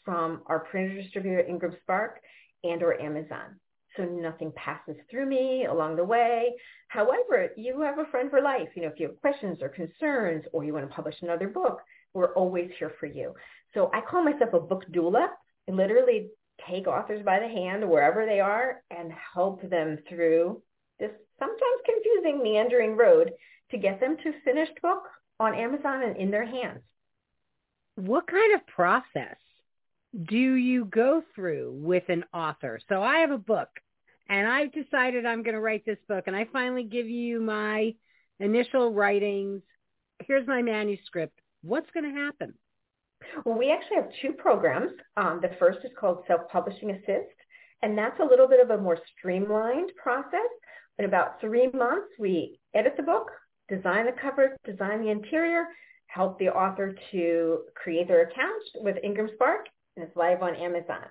from 0.04 0.42
our 0.46 0.60
printer 0.60 1.02
distributor, 1.02 1.40
Ingram 1.40 1.76
Spark, 1.82 2.20
and 2.64 2.82
or 2.82 3.00
Amazon. 3.00 3.56
So 3.96 4.04
nothing 4.04 4.52
passes 4.56 4.96
through 5.10 5.26
me 5.26 5.66
along 5.66 5.96
the 5.96 6.04
way. 6.04 6.54
However, 6.88 7.50
you 7.56 7.80
have 7.82 7.98
a 7.98 8.06
friend 8.06 8.30
for 8.30 8.40
life. 8.40 8.68
You 8.74 8.82
know, 8.82 8.88
if 8.88 8.98
you 8.98 9.08
have 9.08 9.20
questions 9.20 9.58
or 9.60 9.68
concerns 9.68 10.44
or 10.52 10.64
you 10.64 10.72
want 10.72 10.88
to 10.88 10.94
publish 10.94 11.16
another 11.22 11.48
book, 11.48 11.80
we're 12.14 12.34
always 12.34 12.70
here 12.78 12.92
for 12.98 13.06
you. 13.06 13.34
So 13.74 13.90
I 13.92 14.00
call 14.00 14.24
myself 14.24 14.52
a 14.54 14.60
book 14.60 14.84
doula. 14.92 15.28
I 15.68 15.72
literally 15.72 16.30
take 16.68 16.86
authors 16.86 17.24
by 17.24 17.40
the 17.40 17.48
hand 17.48 17.88
wherever 17.88 18.26
they 18.26 18.40
are 18.40 18.82
and 18.90 19.12
help 19.34 19.68
them 19.68 19.98
through 20.08 20.62
this 20.98 21.10
sometimes 21.38 21.60
confusing 21.84 22.42
meandering 22.42 22.96
road 22.96 23.32
to 23.70 23.78
get 23.78 24.00
them 24.00 24.16
to 24.22 24.32
finished 24.44 24.80
book 24.82 25.02
on 25.40 25.54
Amazon 25.54 26.02
and 26.02 26.16
in 26.16 26.30
their 26.30 26.46
hands. 26.46 26.80
What 27.96 28.26
kind 28.26 28.54
of 28.54 28.66
process 28.66 29.36
do 30.24 30.36
you 30.36 30.84
go 30.84 31.22
through 31.34 31.72
with 31.72 32.04
an 32.08 32.24
author? 32.32 32.80
So 32.88 33.02
I 33.02 33.18
have 33.18 33.30
a 33.30 33.38
book 33.38 33.68
and 34.28 34.46
I've 34.46 34.72
decided 34.72 35.24
I'm 35.24 35.42
going 35.42 35.54
to 35.54 35.60
write 35.60 35.84
this 35.86 35.98
book 36.08 36.24
and 36.26 36.36
I 36.36 36.46
finally 36.52 36.84
give 36.84 37.08
you 37.08 37.40
my 37.40 37.94
initial 38.38 38.92
writings. 38.92 39.62
Here's 40.26 40.46
my 40.46 40.62
manuscript. 40.62 41.38
What's 41.62 41.90
going 41.92 42.12
to 42.12 42.20
happen? 42.20 42.54
Well, 43.44 43.56
we 43.56 43.70
actually 43.70 43.96
have 43.96 44.10
two 44.20 44.32
programs. 44.32 44.90
Um, 45.16 45.40
the 45.40 45.56
first 45.58 45.78
is 45.84 45.92
called 45.98 46.24
Self-Publishing 46.26 46.90
Assist, 46.90 47.36
and 47.82 47.96
that's 47.96 48.18
a 48.20 48.24
little 48.24 48.48
bit 48.48 48.60
of 48.60 48.70
a 48.70 48.82
more 48.82 48.98
streamlined 49.16 49.92
process. 49.96 50.40
In 50.98 51.04
about 51.04 51.40
three 51.40 51.70
months, 51.72 52.08
we 52.18 52.58
edit 52.74 52.94
the 52.96 53.02
book, 53.02 53.30
design 53.68 54.06
the 54.06 54.12
cover, 54.20 54.56
design 54.64 55.02
the 55.02 55.10
interior, 55.10 55.66
help 56.06 56.38
the 56.38 56.48
author 56.48 56.94
to 57.12 57.60
create 57.74 58.08
their 58.08 58.22
account 58.22 58.62
with 58.74 58.96
Ingram 59.02 59.30
Spark, 59.34 59.66
and 59.96 60.06
it's 60.06 60.16
live 60.16 60.42
on 60.42 60.54
Amazon. 60.54 61.04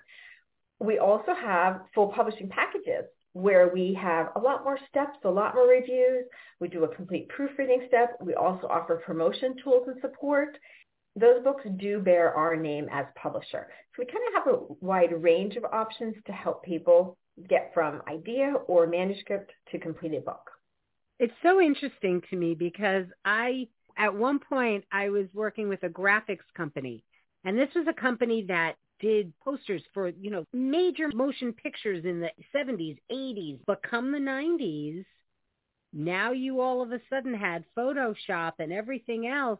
We 0.79 0.99
also 0.99 1.33
have 1.33 1.81
full 1.93 2.07
publishing 2.07 2.49
packages 2.49 3.05
where 3.33 3.69
we 3.73 3.97
have 4.01 4.29
a 4.35 4.39
lot 4.39 4.63
more 4.63 4.77
steps, 4.89 5.17
a 5.23 5.29
lot 5.29 5.55
more 5.55 5.67
reviews. 5.67 6.25
We 6.59 6.67
do 6.67 6.83
a 6.83 6.95
complete 6.95 7.29
proofreading 7.29 7.85
step. 7.87 8.17
We 8.19 8.33
also 8.33 8.67
offer 8.67 9.01
promotion 9.05 9.55
tools 9.63 9.87
and 9.87 10.01
support. 10.01 10.57
Those 11.15 11.43
books 11.43 11.63
do 11.77 11.99
bear 11.99 12.33
our 12.33 12.55
name 12.55 12.87
as 12.91 13.05
publisher. 13.15 13.67
So 13.95 13.99
we 13.99 14.05
kind 14.05 14.23
of 14.27 14.43
have 14.43 14.53
a 14.53 14.85
wide 14.85 15.21
range 15.21 15.55
of 15.55 15.65
options 15.65 16.15
to 16.25 16.31
help 16.31 16.63
people 16.63 17.17
get 17.49 17.71
from 17.73 18.01
idea 18.07 18.53
or 18.67 18.87
manuscript 18.87 19.51
to 19.71 19.79
completed 19.79 20.25
book. 20.25 20.49
It's 21.19 21.33
so 21.43 21.61
interesting 21.61 22.21
to 22.29 22.35
me 22.35 22.55
because 22.55 23.05
I, 23.23 23.67
at 23.97 24.13
one 24.15 24.39
point, 24.39 24.85
I 24.91 25.09
was 25.09 25.27
working 25.33 25.69
with 25.69 25.83
a 25.83 25.89
graphics 25.89 26.39
company. 26.55 27.03
And 27.43 27.57
this 27.57 27.69
was 27.75 27.87
a 27.87 27.93
company 27.93 28.45
that 28.47 28.75
did 28.99 29.33
posters 29.39 29.81
for, 29.93 30.09
you 30.09 30.29
know, 30.29 30.45
major 30.53 31.09
motion 31.13 31.53
pictures 31.53 32.05
in 32.05 32.19
the 32.19 32.29
70s, 32.55 32.97
80s. 33.11 33.59
But 33.65 33.81
come 33.83 34.11
the 34.11 34.19
90s, 34.19 35.03
now 35.91 36.31
you 36.31 36.61
all 36.61 36.81
of 36.81 36.91
a 36.91 37.01
sudden 37.09 37.33
had 37.33 37.65
Photoshop 37.77 38.53
and 38.59 38.71
everything 38.71 39.27
else. 39.27 39.59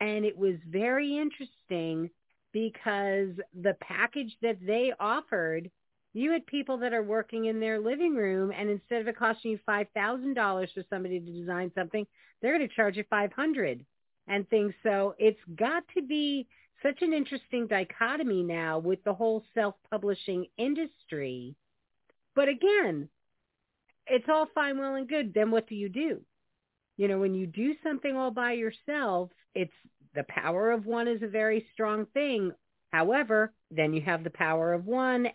And 0.00 0.24
it 0.24 0.36
was 0.36 0.56
very 0.68 1.16
interesting 1.16 2.10
because 2.52 3.30
the 3.62 3.76
package 3.80 4.36
that 4.42 4.58
they 4.64 4.92
offered, 5.00 5.70
you 6.12 6.32
had 6.32 6.46
people 6.46 6.78
that 6.78 6.92
are 6.92 7.02
working 7.02 7.46
in 7.46 7.60
their 7.60 7.78
living 7.78 8.14
room 8.14 8.52
and 8.56 8.68
instead 8.68 9.00
of 9.00 9.08
it 9.08 9.16
costing 9.18 9.52
you 9.52 9.58
$5,000 9.66 10.74
for 10.74 10.82
somebody 10.90 11.18
to 11.18 11.32
design 11.32 11.72
something, 11.74 12.06
they're 12.40 12.56
going 12.56 12.68
to 12.68 12.74
charge 12.74 12.96
you 12.96 13.04
500 13.08 13.84
and 14.28 14.48
things. 14.50 14.74
So 14.82 15.14
it's 15.18 15.40
got 15.56 15.82
to 15.96 16.02
be 16.02 16.46
such 16.82 17.02
an 17.02 17.12
interesting 17.12 17.66
dichotomy 17.66 18.42
now 18.42 18.78
with 18.78 19.02
the 19.04 19.14
whole 19.14 19.42
self-publishing 19.54 20.46
industry. 20.56 21.54
But 22.34 22.48
again, 22.48 23.08
it's 24.06 24.28
all 24.28 24.46
fine, 24.54 24.78
well, 24.78 24.94
and 24.94 25.08
good. 25.08 25.32
Then 25.34 25.50
what 25.50 25.68
do 25.68 25.74
you 25.74 25.88
do? 25.88 26.20
You 26.96 27.08
know, 27.08 27.18
when 27.18 27.34
you 27.34 27.46
do 27.46 27.74
something 27.82 28.16
all 28.16 28.30
by 28.30 28.52
yourself, 28.52 29.30
it's 29.54 29.72
the 30.14 30.24
power 30.28 30.70
of 30.70 30.86
one 30.86 31.08
is 31.08 31.22
a 31.22 31.28
very 31.28 31.66
strong 31.72 32.06
thing. 32.14 32.52
However, 32.92 33.52
then 33.70 33.92
you 33.92 34.00
have 34.02 34.24
the 34.24 34.30
power 34.30 34.72
of 34.72 34.86
one 34.86 35.28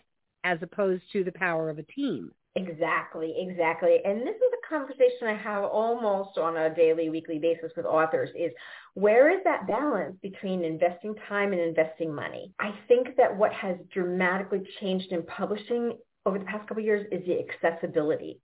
as 0.44 0.58
opposed 0.62 1.04
to 1.12 1.22
the 1.22 1.32
power 1.32 1.70
of 1.70 1.78
a 1.78 1.84
team. 1.84 2.32
Exactly, 2.56 3.34
exactly. 3.38 3.98
And 4.04 4.22
this 4.22 4.36
is 4.36 4.52
conversation 4.72 5.28
I 5.28 5.34
have 5.34 5.64
almost 5.64 6.38
on 6.38 6.56
a 6.56 6.74
daily, 6.74 7.10
weekly 7.10 7.38
basis 7.38 7.72
with 7.76 7.84
authors 7.84 8.30
is 8.34 8.52
where 8.94 9.30
is 9.30 9.44
that 9.44 9.66
balance 9.66 10.16
between 10.22 10.64
investing 10.64 11.14
time 11.28 11.52
and 11.52 11.60
investing 11.60 12.14
money? 12.14 12.54
I 12.58 12.74
think 12.88 13.16
that 13.18 13.36
what 13.36 13.52
has 13.52 13.76
dramatically 13.92 14.62
changed 14.80 15.12
in 15.12 15.22
publishing 15.24 15.98
over 16.24 16.38
the 16.38 16.44
past 16.46 16.66
couple 16.66 16.82
years 16.82 17.06
is 17.12 17.24
the 17.26 17.38
accessibility. 17.38 18.40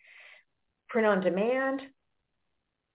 Print 0.88 1.06
on 1.06 1.20
demand, 1.20 1.80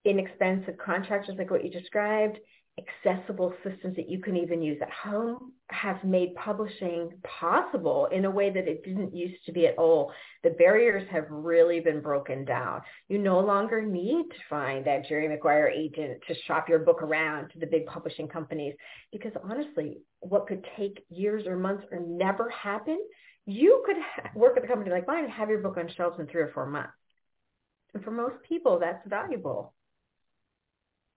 inexpensive 0.05 0.77
contractors 0.77 1.35
like 1.37 1.49
what 1.49 1.63
you 1.63 1.71
described, 1.71 2.37
accessible 2.79 3.53
systems 3.63 3.95
that 3.95 4.09
you 4.09 4.19
can 4.19 4.35
even 4.35 4.61
use 4.61 4.79
at 4.81 4.89
home 4.89 5.51
have 5.69 6.03
made 6.03 6.33
publishing 6.35 7.11
possible 7.23 8.07
in 8.11 8.25
a 8.25 8.31
way 8.31 8.49
that 8.49 8.67
it 8.67 8.83
didn't 8.83 9.15
used 9.15 9.43
to 9.45 9.51
be 9.51 9.67
at 9.67 9.77
all. 9.77 10.11
The 10.43 10.51
barriers 10.51 11.07
have 11.11 11.25
really 11.29 11.79
been 11.79 12.01
broken 12.01 12.45
down. 12.45 12.81
You 13.09 13.19
no 13.19 13.39
longer 13.39 13.81
need 13.81 14.25
to 14.29 14.37
find 14.49 14.85
that 14.85 15.07
Jerry 15.07 15.27
Maguire 15.27 15.67
agent 15.67 16.21
to 16.27 16.35
shop 16.47 16.67
your 16.67 16.79
book 16.79 17.03
around 17.03 17.49
to 17.49 17.59
the 17.59 17.67
big 17.67 17.85
publishing 17.85 18.27
companies 18.27 18.73
because 19.11 19.33
honestly, 19.43 20.01
what 20.21 20.47
could 20.47 20.65
take 20.75 21.05
years 21.09 21.45
or 21.45 21.55
months 21.55 21.83
or 21.91 21.99
never 21.99 22.49
happen, 22.49 22.97
you 23.45 23.83
could 23.85 23.97
work 24.35 24.57
at 24.57 24.63
a 24.63 24.67
company 24.67 24.89
like 24.89 25.07
mine 25.07 25.25
and 25.25 25.33
have 25.33 25.49
your 25.49 25.59
book 25.59 25.77
on 25.77 25.89
shelves 25.95 26.19
in 26.19 26.25
three 26.27 26.41
or 26.41 26.51
four 26.53 26.65
months. 26.65 26.93
And 27.93 28.03
for 28.03 28.11
most 28.11 28.35
people, 28.47 28.79
that's 28.79 29.07
valuable 29.07 29.73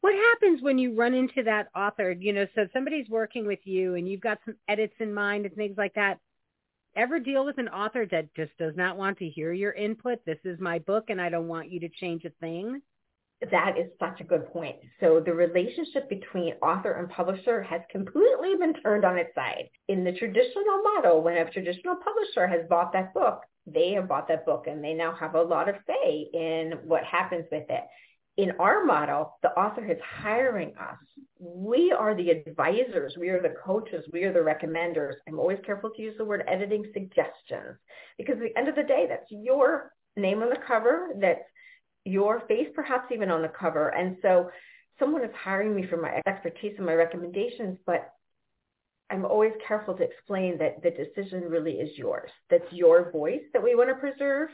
what 0.06 0.14
happens 0.14 0.62
when 0.62 0.78
you 0.78 0.94
run 0.94 1.14
into 1.14 1.42
that 1.42 1.66
author 1.74 2.12
you 2.12 2.32
know 2.32 2.46
so 2.54 2.68
somebody's 2.72 3.08
working 3.08 3.44
with 3.44 3.58
you 3.64 3.96
and 3.96 4.08
you've 4.08 4.20
got 4.20 4.38
some 4.44 4.54
edits 4.68 4.94
in 5.00 5.12
mind 5.12 5.44
and 5.44 5.56
things 5.56 5.76
like 5.76 5.92
that 5.94 6.20
ever 6.94 7.18
deal 7.18 7.44
with 7.44 7.58
an 7.58 7.68
author 7.70 8.06
that 8.06 8.32
just 8.36 8.56
does 8.56 8.72
not 8.76 8.96
want 8.96 9.18
to 9.18 9.28
hear 9.28 9.52
your 9.52 9.72
input 9.72 10.24
this 10.24 10.38
is 10.44 10.60
my 10.60 10.78
book 10.78 11.06
and 11.08 11.20
i 11.20 11.28
don't 11.28 11.48
want 11.48 11.72
you 11.72 11.80
to 11.80 11.88
change 11.88 12.24
a 12.24 12.30
thing 12.40 12.80
that 13.50 13.76
is 13.76 13.90
such 14.00 14.22
a 14.22 14.24
good 14.24 14.50
point. 14.50 14.76
So 14.98 15.20
the 15.20 15.34
relationship 15.34 16.08
between 16.08 16.54
author 16.62 16.92
and 16.92 17.10
publisher 17.10 17.62
has 17.62 17.82
completely 17.90 18.56
been 18.58 18.72
turned 18.82 19.04
on 19.04 19.18
its 19.18 19.34
side. 19.34 19.68
In 19.88 20.04
the 20.04 20.12
traditional 20.12 20.82
model, 20.82 21.22
when 21.22 21.36
a 21.36 21.50
traditional 21.50 21.96
publisher 21.96 22.46
has 22.46 22.66
bought 22.70 22.94
that 22.94 23.12
book, 23.12 23.42
they 23.66 23.92
have 23.92 24.08
bought 24.08 24.26
that 24.28 24.46
book 24.46 24.68
and 24.68 24.82
they 24.82 24.94
now 24.94 25.14
have 25.20 25.34
a 25.34 25.42
lot 25.42 25.68
of 25.68 25.74
say 25.86 26.30
in 26.32 26.78
what 26.86 27.04
happens 27.04 27.44
with 27.52 27.68
it 27.68 27.84
in 28.36 28.52
our 28.58 28.84
model, 28.84 29.38
the 29.42 29.50
author 29.50 29.84
is 29.90 29.98
hiring 30.04 30.72
us. 30.76 30.98
We 31.38 31.92
are 31.92 32.14
the 32.14 32.30
advisors. 32.30 33.16
We 33.18 33.30
are 33.30 33.40
the 33.40 33.54
coaches. 33.64 34.04
We 34.12 34.24
are 34.24 34.32
the 34.32 34.40
recommenders. 34.40 35.14
I'm 35.26 35.38
always 35.38 35.58
careful 35.64 35.90
to 35.90 36.02
use 36.02 36.14
the 36.18 36.24
word 36.24 36.44
editing 36.46 36.84
suggestions 36.92 37.78
because 38.18 38.36
at 38.36 38.42
the 38.42 38.58
end 38.58 38.68
of 38.68 38.76
the 38.76 38.82
day, 38.82 39.06
that's 39.08 39.30
your 39.30 39.92
name 40.16 40.42
on 40.42 40.50
the 40.50 40.58
cover. 40.66 41.08
That's 41.18 41.40
your 42.04 42.40
face, 42.46 42.68
perhaps 42.74 43.10
even 43.12 43.30
on 43.30 43.42
the 43.42 43.48
cover. 43.48 43.88
And 43.88 44.16
so 44.22 44.50
someone 44.98 45.24
is 45.24 45.34
hiring 45.42 45.74
me 45.74 45.86
for 45.88 45.96
my 45.96 46.20
expertise 46.26 46.74
and 46.76 46.86
my 46.86 46.94
recommendations, 46.94 47.78
but 47.86 48.12
I'm 49.10 49.24
always 49.24 49.52
careful 49.66 49.94
to 49.94 50.02
explain 50.02 50.58
that 50.58 50.82
the 50.82 50.90
decision 50.90 51.42
really 51.42 51.74
is 51.74 51.96
yours. 51.96 52.30
That's 52.50 52.70
your 52.72 53.10
voice 53.12 53.42
that 53.52 53.62
we 53.62 53.74
want 53.74 53.88
to 53.90 53.94
preserve. 53.94 54.50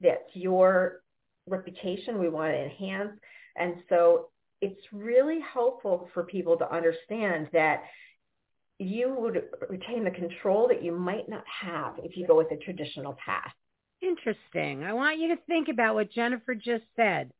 That's 0.00 0.28
your 0.34 1.02
reputation 1.50 2.18
we 2.18 2.28
want 2.28 2.52
to 2.52 2.64
enhance. 2.64 3.12
And 3.56 3.74
so 3.88 4.28
it's 4.60 4.80
really 4.92 5.38
helpful 5.40 6.08
for 6.14 6.24
people 6.24 6.56
to 6.58 6.72
understand 6.72 7.48
that 7.52 7.82
you 8.78 9.14
would 9.18 9.42
retain 9.68 10.04
the 10.04 10.10
control 10.10 10.68
that 10.68 10.82
you 10.82 10.92
might 10.92 11.28
not 11.28 11.44
have 11.62 11.94
if 12.02 12.16
you 12.16 12.26
go 12.26 12.36
with 12.36 12.50
a 12.50 12.56
traditional 12.56 13.16
path. 13.24 13.52
Interesting. 14.00 14.82
I 14.84 14.94
want 14.94 15.18
you 15.18 15.28
to 15.28 15.42
think 15.46 15.68
about 15.68 15.94
what 15.94 16.10
Jennifer 16.10 16.54
just 16.54 16.84
said. 16.96 17.30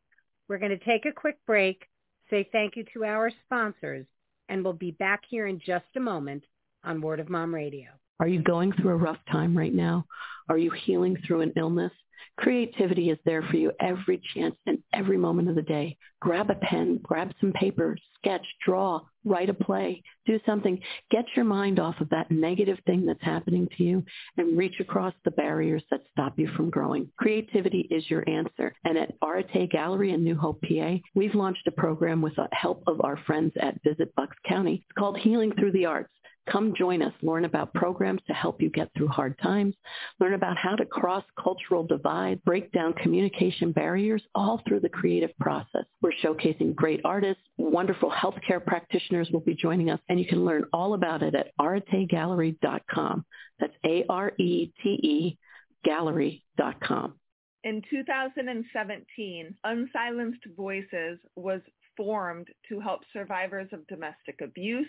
We're 0.49 0.59
going 0.59 0.77
to 0.79 0.85
take 0.85 1.07
a 1.07 1.13
quick 1.13 1.39
break, 1.47 1.87
say 2.29 2.47
thank 2.53 2.77
you 2.77 2.85
to 2.93 3.05
our 3.05 3.31
sponsors, 3.47 4.05
and 4.49 4.63
we'll 4.63 4.75
be 4.75 4.91
back 4.91 5.23
here 5.29 5.47
in 5.47 5.61
just 5.65 5.87
a 5.97 6.01
moment 6.01 6.45
on 6.85 7.01
Word 7.01 7.21
of 7.21 7.31
Mom 7.31 7.55
Radio. 7.55 8.00
Are 8.21 8.29
you 8.29 8.43
going 8.43 8.73
through 8.73 8.91
a 8.91 8.97
rough 8.97 9.17
time 9.33 9.57
right 9.57 9.73
now? 9.73 10.05
Are 10.51 10.59
you 10.59 10.71
healing 10.71 11.17
through 11.27 11.41
an 11.41 11.55
illness? 11.57 11.91
Creativity 12.37 13.09
is 13.09 13.19
there 13.25 13.43
for 13.43 13.57
you 13.57 13.73
every 13.81 14.21
chance 14.35 14.57
and 14.67 14.79
every 14.93 15.17
moment 15.17 15.49
of 15.49 15.55
the 15.55 15.63
day. 15.63 15.97
Grab 16.21 16.51
a 16.51 16.55
pen, 16.55 17.01
grab 17.03 17.33
some 17.41 17.51
paper, 17.53 17.97
sketch, 18.19 18.47
draw, 18.63 19.01
write 19.25 19.49
a 19.49 19.55
play, 19.55 20.03
do 20.27 20.39
something. 20.45 20.79
Get 21.11 21.25
your 21.35 21.47
mind 21.47 21.81
off 21.81 21.99
of 22.03 22.11
that 22.11 22.31
negative 22.31 22.79
thing 22.85 23.07
that's 23.07 23.23
happening 23.23 23.67
to 23.79 23.85
you 23.85 24.05
and 24.37 24.57
reach 24.57 24.81
across 24.81 25.15
the 25.25 25.31
barriers 25.31 25.83
that 25.91 26.03
stop 26.11 26.39
you 26.39 26.49
from 26.57 26.69
growing. 26.69 27.09
Creativity 27.19 27.89
is 27.91 28.11
your 28.11 28.29
answer. 28.29 28.75
And 28.85 28.99
at 28.99 29.15
Arete 29.23 29.71
Gallery 29.71 30.13
in 30.13 30.23
New 30.23 30.37
Hope, 30.37 30.61
PA, 30.61 30.97
we've 31.15 31.35
launched 31.35 31.67
a 31.67 31.73
program 31.73 32.21
with 32.21 32.37
the 32.37 32.49
help 32.53 32.83
of 32.87 33.01
our 33.03 33.17
friends 33.27 33.55
at 33.61 33.83
Visit 33.83 34.15
Bucks 34.15 34.37
County. 34.47 34.85
It's 34.87 34.99
called 34.99 35.17
Healing 35.17 35.53
Through 35.53 35.73
the 35.73 35.87
Arts. 35.87 36.13
Come 36.49 36.75
join 36.75 37.03
us. 37.03 37.13
Learn 37.23 37.45
about 37.45 37.75
programs 37.75 38.21
to 38.27 38.33
help 38.33 38.61
you 38.61 38.71
get 38.71 38.91
through 38.97 39.09
hard 39.09 39.39
times. 39.39 39.75
Learn 40.19 40.35
about 40.35 40.57
how 40.57 40.75
to 40.75 40.85
cross 40.85 41.25
cultural 41.39 41.85
divide, 41.85 42.43
break 42.45 42.73
down 42.73 42.93
communication 42.95 43.73
barriers, 43.73 44.23
all 44.35 44.61
through 44.67 44.81
the 44.81 44.89
creative 44.89 45.37
process. 45.39 45.85
We're 46.01 46.13
showcasing 46.25 46.75
great 46.75 47.01
artists. 47.05 47.43
Wonderful 47.57 48.11
healthcare 48.11 48.65
practitioners 48.65 49.31
will 49.31 49.41
be 49.41 49.55
joining 49.55 49.91
us, 49.91 50.01
and 50.09 50.19
you 50.19 50.27
can 50.27 50.45
learn 50.45 50.65
all 50.73 50.95
about 50.95 51.23
it 51.23 51.35
at 51.35 51.53
aretegallery.com. 51.61 53.25
That's 53.59 53.75
A-R-E-T-E 53.85 55.39
gallery.com. 55.85 57.15
In 57.63 57.83
2017, 57.91 59.55
Unsilenced 59.65 60.47
Voices 60.57 61.19
was 61.37 61.61
formed 61.97 62.49
to 62.69 62.81
help 62.81 63.01
survivors 63.13 63.69
of 63.73 63.87
domestic 63.87 64.41
abuse 64.43 64.87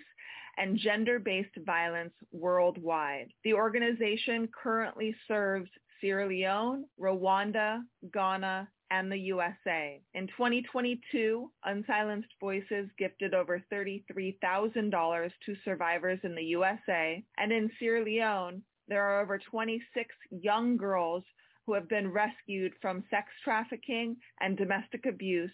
and 0.58 0.78
gender-based 0.78 1.58
violence 1.66 2.14
worldwide. 2.32 3.28
The 3.44 3.54
organization 3.54 4.48
currently 4.48 5.16
serves 5.28 5.70
Sierra 6.00 6.28
Leone, 6.28 6.86
Rwanda, 7.00 7.82
Ghana, 8.14 8.68
and 8.90 9.12
the 9.12 9.18
USA. 9.18 10.02
In 10.14 10.28
2022, 10.28 11.50
Unsilenced 11.66 12.34
Voices 12.40 12.90
gifted 12.98 13.34
over 13.34 13.64
$33,000 13.72 15.32
to 15.46 15.56
survivors 15.64 16.20
in 16.24 16.36
the 16.36 16.44
USA, 16.44 17.24
and 17.38 17.52
in 17.52 17.72
Sierra 17.80 18.04
Leone, 18.04 18.62
there 18.88 19.04
are 19.04 19.22
over 19.22 19.40
26 19.40 20.14
young 20.32 20.76
girls 20.76 21.24
who 21.66 21.74
have 21.74 21.88
been 21.88 22.12
rescued 22.12 22.74
from 22.82 23.04
sex 23.10 23.28
trafficking 23.44 24.18
and 24.42 24.58
domestic 24.58 25.06
abuse 25.06 25.52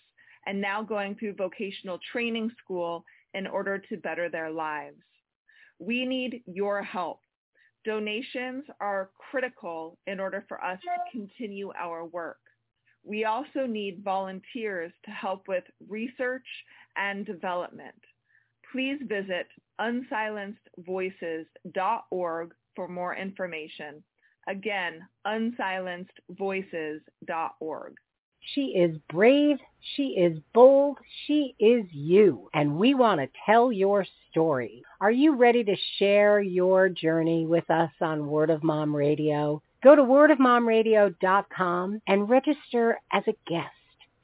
and 0.48 0.60
now 0.60 0.82
going 0.82 1.14
through 1.16 1.34
vocational 1.34 2.00
training 2.12 2.50
school 2.64 3.04
in 3.34 3.48
order 3.48 3.78
to 3.78 3.98
better 3.98 4.30
their 4.30 4.50
lives. 4.50 5.02
We 5.80 6.06
need 6.06 6.44
your 6.46 6.82
help. 6.84 7.20
Donations 7.86 8.66
are 8.82 9.12
critical 9.32 9.98
in 10.08 10.20
order 10.20 10.44
for 10.48 10.62
us 10.64 10.80
to 10.82 11.12
continue 11.12 11.72
our 11.80 12.06
work. 12.06 12.40
We 13.04 13.26
also 13.26 13.66
need 13.66 14.04
volunteers 14.04 14.92
to 15.06 15.12
help 15.12 15.48
with 15.48 15.64
research 15.88 16.48
and 16.98 17.26
development. 17.26 17.96
Please 18.72 19.00
visit 19.08 19.48
unsilencedvoices.org 19.80 22.54
for 22.76 22.88
more 22.90 23.16
information. 23.16 24.04
Again, 24.50 25.08
unsilencedvoices.org. 25.26 27.94
She 28.54 28.74
is 28.76 28.98
brave. 29.10 29.58
She 29.96 30.10
is 30.10 30.40
bold. 30.54 30.98
She 31.26 31.56
is 31.60 31.86
you. 31.92 32.50
And 32.54 32.78
we 32.78 32.94
want 32.94 33.22
to 33.22 33.30
tell 33.46 33.72
your 33.72 34.06
story. 34.32 34.84
Are 35.02 35.12
you 35.12 35.36
ready 35.36 35.64
to 35.64 35.76
share 35.98 36.42
your 36.42 36.90
journey 36.90 37.46
with 37.46 37.70
us 37.70 37.92
on 38.02 38.28
Word 38.28 38.50
of 38.50 38.64
Mom 38.64 38.96
Radio? 38.96 39.62
Go 39.84 39.96
to 39.96 40.02
wordofmomradio.com 40.02 42.02
and 42.08 42.30
register 42.30 43.00
as 43.12 43.24
a 43.28 43.36
guest. 43.48 43.68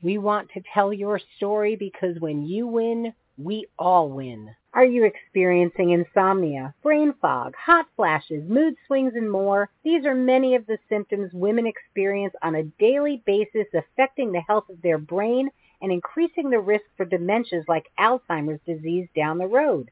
We 0.02 0.18
want 0.18 0.50
to 0.54 0.64
tell 0.74 0.92
your 0.92 1.20
story 1.38 1.76
because 1.76 2.20
when 2.20 2.46
you 2.46 2.68
win, 2.68 3.14
we 3.38 3.66
all 3.80 4.10
win. 4.10 4.56
Are 4.74 4.86
you 4.86 5.06
experiencing 5.06 5.92
insomnia, 5.92 6.74
brain 6.82 7.14
fog, 7.22 7.56
hot 7.56 7.88
flashes, 7.96 8.48
mood 8.48 8.76
swings, 8.88 9.14
and 9.16 9.32
more? 9.32 9.70
These 9.84 10.06
are 10.06 10.16
many 10.16 10.56
of 10.56 10.66
the 10.66 10.78
symptoms 10.90 11.32
women 11.34 11.68
experience 11.68 12.34
on 12.42 12.56
a 12.56 12.64
daily 12.64 13.22
basis 13.26 13.68
affecting 13.74 14.32
the 14.32 14.42
health 14.42 14.70
of 14.70 14.82
their 14.82 14.98
brain 14.98 15.50
and 15.82 15.92
increasing 15.92 16.50
the 16.50 16.60
risk 16.60 16.86
for 16.96 17.06
dementias 17.06 17.68
like 17.68 17.92
Alzheimer's 18.00 18.62
disease 18.66 19.08
down 19.16 19.38
the 19.38 19.48
road. 19.48 19.92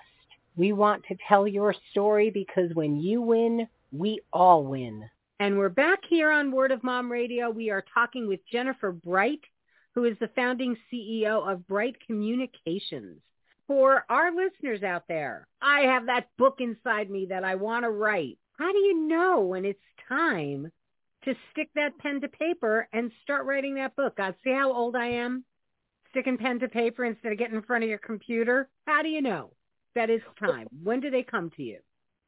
We 0.57 0.73
want 0.73 1.05
to 1.05 1.15
tell 1.27 1.47
your 1.47 1.73
story 1.91 2.29
because 2.29 2.73
when 2.73 2.97
you 2.97 3.21
win, 3.21 3.67
we 3.91 4.19
all 4.33 4.65
win. 4.65 5.09
And 5.39 5.57
we're 5.57 5.69
back 5.69 6.01
here 6.07 6.29
on 6.31 6.51
Word 6.51 6.71
of 6.71 6.83
Mom 6.83 7.11
Radio. 7.11 7.49
We 7.49 7.69
are 7.69 7.83
talking 7.93 8.27
with 8.27 8.41
Jennifer 8.51 8.91
Bright, 8.91 9.41
who 9.95 10.03
is 10.03 10.17
the 10.19 10.29
founding 10.35 10.75
CEO 10.91 11.51
of 11.51 11.67
Bright 11.67 11.95
Communications. 12.05 13.21
For 13.67 14.05
our 14.09 14.31
listeners 14.35 14.83
out 14.83 15.03
there, 15.07 15.47
I 15.61 15.81
have 15.81 16.07
that 16.07 16.27
book 16.37 16.57
inside 16.59 17.09
me 17.09 17.27
that 17.27 17.43
I 17.43 17.55
want 17.55 17.85
to 17.85 17.89
write. 17.89 18.37
How 18.57 18.71
do 18.71 18.77
you 18.77 19.07
know 19.07 19.41
when 19.41 19.65
it's 19.65 19.79
time 20.09 20.71
to 21.23 21.35
stick 21.51 21.69
that 21.75 21.97
pen 21.99 22.21
to 22.21 22.27
paper 22.27 22.87
and 22.91 23.11
start 23.23 23.45
writing 23.45 23.75
that 23.75 23.95
book? 23.95 24.17
God, 24.17 24.35
see 24.43 24.51
how 24.51 24.73
old 24.73 24.95
I 24.95 25.07
am? 25.07 25.45
Sticking 26.09 26.37
pen 26.37 26.59
to 26.59 26.67
paper 26.67 27.05
instead 27.05 27.31
of 27.31 27.37
getting 27.37 27.55
in 27.55 27.61
front 27.61 27.83
of 27.83 27.89
your 27.89 27.99
computer? 27.99 28.69
How 28.85 29.01
do 29.01 29.09
you 29.09 29.21
know? 29.21 29.51
that 29.95 30.09
is 30.09 30.21
time? 30.39 30.67
When 30.83 30.99
do 30.99 31.09
they 31.09 31.23
come 31.23 31.51
to 31.57 31.63
you? 31.63 31.79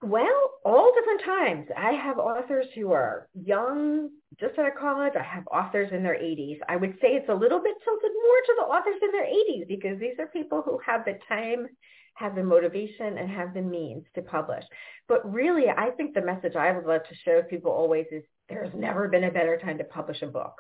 Well, 0.03 0.51
all 0.65 0.91
different 0.93 1.21
times. 1.23 1.67
I 1.77 1.93
have 1.93 2.17
authors 2.17 2.65
who 2.75 2.91
are 2.91 3.29
young, 3.33 4.09
just 4.37 4.59
out 4.59 4.67
of 4.67 4.75
college. 4.77 5.13
I 5.17 5.23
have 5.23 5.47
authors 5.47 5.93
in 5.93 6.03
their 6.03 6.15
80s. 6.15 6.57
I 6.67 6.75
would 6.75 6.95
say 7.01 7.13
it's 7.13 7.29
a 7.29 7.33
little 7.33 7.61
bit 7.61 7.75
tilted 7.85 8.11
more 8.11 8.41
to 8.45 8.53
the 8.57 8.63
authors 8.63 8.99
in 9.01 9.11
their 9.13 9.25
80s 9.25 9.67
because 9.69 9.99
these 10.01 10.19
are 10.19 10.27
people 10.27 10.61
who 10.61 10.77
have 10.85 11.05
the 11.05 11.17
time, 11.29 11.67
have 12.15 12.35
the 12.35 12.43
motivation, 12.43 13.17
and 13.17 13.29
have 13.29 13.53
the 13.53 13.61
means 13.61 14.03
to 14.15 14.21
publish. 14.21 14.65
But 15.07 15.31
really, 15.31 15.69
I 15.69 15.91
think 15.91 16.13
the 16.13 16.21
message 16.21 16.57
I 16.57 16.73
would 16.73 16.85
love 16.85 17.03
to 17.07 17.15
show 17.23 17.41
people 17.41 17.71
always 17.71 18.05
is 18.11 18.23
there's 18.49 18.73
never 18.75 19.07
been 19.07 19.23
a 19.23 19.31
better 19.31 19.57
time 19.57 19.77
to 19.77 19.85
publish 19.85 20.21
a 20.21 20.27
book 20.27 20.55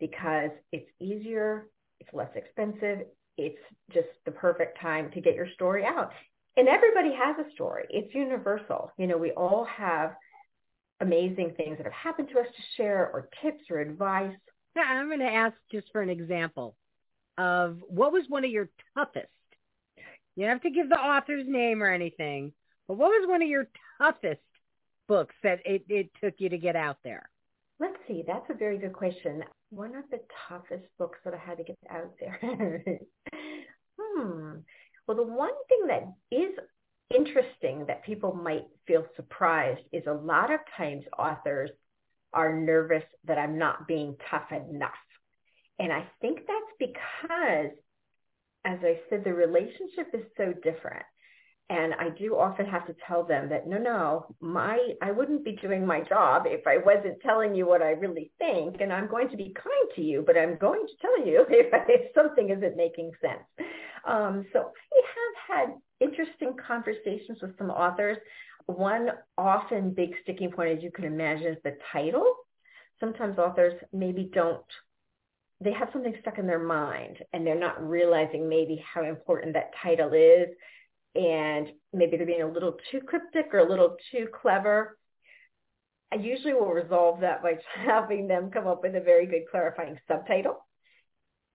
because 0.00 0.50
it's 0.72 0.90
easier, 0.98 1.68
it's 2.00 2.12
less 2.12 2.30
expensive, 2.34 3.06
it's 3.36 3.62
just 3.94 4.08
the 4.24 4.32
perfect 4.32 4.80
time 4.80 5.12
to 5.12 5.20
get 5.20 5.36
your 5.36 5.48
story 5.54 5.84
out 5.84 6.10
and 6.58 6.68
everybody 6.68 7.14
has 7.14 7.36
a 7.38 7.50
story. 7.52 7.84
It's 7.88 8.12
universal. 8.12 8.90
You 8.98 9.06
know, 9.06 9.16
we 9.16 9.30
all 9.30 9.64
have 9.64 10.16
amazing 11.00 11.54
things 11.56 11.76
that 11.76 11.84
have 11.84 11.92
happened 11.92 12.28
to 12.32 12.40
us 12.40 12.46
to 12.46 12.62
share 12.76 13.10
or 13.12 13.28
tips 13.40 13.62
or 13.70 13.78
advice. 13.78 14.34
I'm 14.76 15.06
going 15.06 15.20
to 15.20 15.26
ask 15.26 15.54
just 15.70 15.86
for 15.92 16.02
an 16.02 16.10
example 16.10 16.74
of 17.38 17.78
what 17.86 18.12
was 18.12 18.24
one 18.28 18.44
of 18.44 18.50
your 18.50 18.68
toughest. 18.96 19.28
You 20.34 20.46
don't 20.46 20.54
have 20.54 20.62
to 20.62 20.70
give 20.70 20.88
the 20.88 20.96
author's 20.96 21.44
name 21.46 21.80
or 21.80 21.88
anything, 21.88 22.52
but 22.88 22.94
what 22.94 23.08
was 23.08 23.28
one 23.28 23.40
of 23.40 23.48
your 23.48 23.68
toughest 23.98 24.40
books 25.06 25.34
that 25.44 25.60
it, 25.64 25.84
it 25.88 26.10
took 26.22 26.34
you 26.38 26.48
to 26.48 26.58
get 26.58 26.74
out 26.74 26.98
there? 27.04 27.30
Let's 27.78 27.96
see. 28.08 28.24
That's 28.26 28.50
a 28.50 28.54
very 28.54 28.78
good 28.78 28.92
question. 28.92 29.44
One 29.70 29.94
of 29.94 30.04
the 30.10 30.20
toughest 30.48 30.86
books 30.98 31.18
that 31.24 31.34
I 31.34 31.38
had 31.38 31.58
to 31.58 31.64
get 31.64 31.78
out 31.88 32.12
there. 32.18 32.82
hmm. 34.00 34.58
Well, 35.08 35.16
the 35.16 35.22
one 35.22 35.54
thing 35.70 35.86
that 35.86 36.12
is 36.30 36.52
interesting 37.14 37.86
that 37.86 38.04
people 38.04 38.34
might 38.34 38.66
feel 38.86 39.06
surprised 39.16 39.80
is 39.90 40.02
a 40.06 40.12
lot 40.12 40.52
of 40.52 40.60
times 40.76 41.04
authors 41.18 41.70
are 42.34 42.54
nervous 42.54 43.04
that 43.24 43.38
I'm 43.38 43.56
not 43.56 43.88
being 43.88 44.16
tough 44.30 44.52
enough. 44.52 44.90
And 45.78 45.94
I 45.94 46.04
think 46.20 46.40
that's 46.46 46.76
because, 46.78 47.70
as 48.66 48.78
I 48.82 49.00
said, 49.08 49.24
the 49.24 49.32
relationship 49.32 50.10
is 50.12 50.26
so 50.36 50.52
different. 50.62 51.06
And 51.70 51.94
I 51.94 52.10
do 52.10 52.36
often 52.36 52.66
have 52.66 52.86
to 52.86 52.96
tell 53.06 53.24
them 53.24 53.48
that 53.48 53.66
no, 53.66 53.78
no, 53.78 54.34
my 54.40 54.78
I 55.00 55.10
wouldn't 55.10 55.44
be 55.44 55.52
doing 55.52 55.86
my 55.86 56.00
job 56.02 56.44
if 56.46 56.66
I 56.66 56.78
wasn't 56.78 57.20
telling 57.22 57.54
you 57.54 57.66
what 57.66 57.82
I 57.82 57.90
really 57.90 58.30
think. 58.38 58.80
And 58.80 58.92
I'm 58.92 59.08
going 59.08 59.30
to 59.30 59.36
be 59.36 59.54
kind 59.54 59.88
to 59.96 60.02
you, 60.02 60.22
but 60.26 60.36
I'm 60.36 60.58
going 60.58 60.86
to 60.86 60.96
tell 61.00 61.26
you 61.26 61.46
if, 61.48 61.66
if 61.88 62.14
something 62.14 62.50
isn't 62.50 62.76
making 62.76 63.12
sense. 63.22 63.67
Um, 64.08 64.46
so 64.52 64.72
we 64.92 65.04
have 65.14 65.68
had 65.68 65.74
interesting 66.00 66.54
conversations 66.66 67.38
with 67.40 67.56
some 67.58 67.70
authors. 67.70 68.16
One 68.66 69.10
often 69.36 69.90
big 69.90 70.10
sticking 70.22 70.50
point, 70.50 70.76
as 70.76 70.82
you 70.82 70.90
can 70.90 71.04
imagine, 71.04 71.46
is 71.48 71.58
the 71.62 71.76
title. 71.92 72.24
Sometimes 73.00 73.38
authors 73.38 73.74
maybe 73.92 74.30
don't 74.32 74.64
they 75.60 75.72
have 75.72 75.88
something 75.92 76.14
stuck 76.20 76.38
in 76.38 76.46
their 76.46 76.62
mind 76.62 77.18
and 77.32 77.46
they're 77.46 77.58
not 77.58 77.82
realizing 77.86 78.48
maybe 78.48 78.82
how 78.94 79.04
important 79.04 79.54
that 79.54 79.70
title 79.82 80.12
is 80.12 80.48
and 81.14 81.68
maybe 81.92 82.16
they're 82.16 82.26
being 82.26 82.42
a 82.42 82.50
little 82.50 82.76
too 82.92 83.00
cryptic 83.00 83.46
or 83.52 83.58
a 83.58 83.68
little 83.68 83.96
too 84.12 84.28
clever. 84.40 84.96
I 86.12 86.16
usually 86.16 86.54
will 86.54 86.70
resolve 86.70 87.20
that 87.20 87.42
by 87.42 87.54
having 87.74 88.28
them 88.28 88.50
come 88.50 88.66
up 88.66 88.82
with 88.82 88.94
a 88.94 89.00
very 89.00 89.26
good 89.26 89.42
clarifying 89.50 89.98
subtitle, 90.06 90.64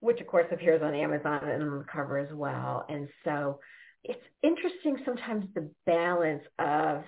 which 0.03 0.19
of 0.19 0.27
course 0.27 0.45
appears 0.51 0.81
on 0.83 0.93
Amazon 0.93 1.47
and 1.47 1.63
on 1.63 1.77
the 1.77 1.85
cover 1.85 2.17
as 2.17 2.31
well. 2.33 2.85
And 2.89 3.07
so 3.23 3.59
it's 4.03 4.21
interesting 4.41 4.97
sometimes 5.05 5.45
the 5.55 5.69
balance 5.85 6.43
of 6.59 7.03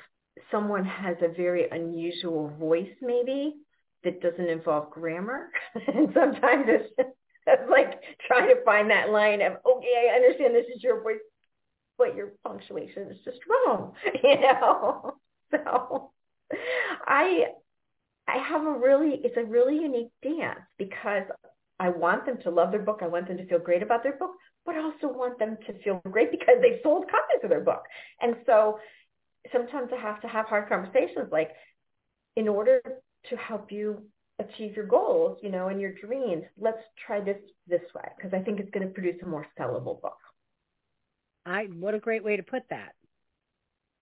someone 0.49 0.85
has 0.85 1.17
a 1.21 1.27
very 1.27 1.69
unusual 1.69 2.53
voice 2.57 2.95
maybe 3.01 3.55
that 4.05 4.21
doesn't 4.21 4.49
involve 4.49 4.91
grammar. 4.91 5.49
and 5.87 6.09
sometimes 6.13 6.65
it's, 6.67 7.09
like 7.69 7.99
trying 8.25 8.47
to 8.47 8.63
find 8.63 8.89
that 8.89 9.09
line 9.09 9.41
of, 9.41 9.53
okay, 9.65 10.09
I 10.11 10.15
understand 10.15 10.55
this 10.55 10.65
is 10.73 10.81
your 10.81 11.03
voice 11.03 11.19
but 11.97 12.15
your 12.15 12.33
punctuation 12.45 13.09
is 13.09 13.17
just 13.23 13.39
wrong, 13.49 13.93
you 14.23 14.41
know. 14.41 15.15
So 15.51 16.11
I 17.07 17.45
I 18.27 18.37
have 18.37 18.65
a 18.65 18.71
really 18.71 19.21
it's 19.23 19.37
a 19.37 19.43
really 19.43 19.75
unique 19.75 20.11
dance 20.21 20.59
because 20.77 21.23
I 21.79 21.89
want 21.89 22.25
them 22.25 22.37
to 22.43 22.49
love 22.49 22.71
their 22.71 22.81
book. 22.81 22.99
I 23.01 23.07
want 23.07 23.27
them 23.27 23.37
to 23.37 23.47
feel 23.47 23.59
great 23.59 23.83
about 23.83 24.03
their 24.03 24.17
book, 24.17 24.31
but 24.65 24.75
I 24.75 24.79
also 24.79 25.07
want 25.07 25.39
them 25.39 25.57
to 25.67 25.83
feel 25.83 26.01
great 26.09 26.31
because 26.39 26.55
they 26.61 26.79
sold 26.83 27.05
copies 27.05 27.43
of 27.43 27.49
their 27.49 27.61
book. 27.61 27.83
And 28.21 28.35
so 28.45 28.79
sometimes 29.51 29.89
I 29.95 30.01
have 30.01 30.21
to 30.21 30.27
have 30.27 30.45
hard 30.45 30.69
conversations 30.69 31.29
like 31.31 31.51
in 32.35 32.47
order 32.47 32.81
to 33.29 33.35
help 33.37 33.71
you 33.71 34.03
achieve 34.39 34.75
your 34.75 34.85
goals, 34.85 35.39
you 35.41 35.49
know, 35.49 35.67
and 35.69 35.79
your 35.79 35.93
dreams. 35.93 36.43
Let's 36.57 36.81
try 37.05 37.21
this 37.21 37.37
this 37.67 37.81
way 37.93 38.09
because 38.15 38.33
I 38.33 38.43
think 38.43 38.59
it's 38.59 38.69
going 38.71 38.87
to 38.87 38.93
produce 38.93 39.21
a 39.23 39.27
more 39.27 39.47
sellable 39.59 40.01
book. 40.01 40.17
I 41.45 41.65
what 41.65 41.93
a 41.93 41.99
great 41.99 42.23
way 42.23 42.37
to 42.37 42.43
put 42.43 42.63
that. 42.69 42.93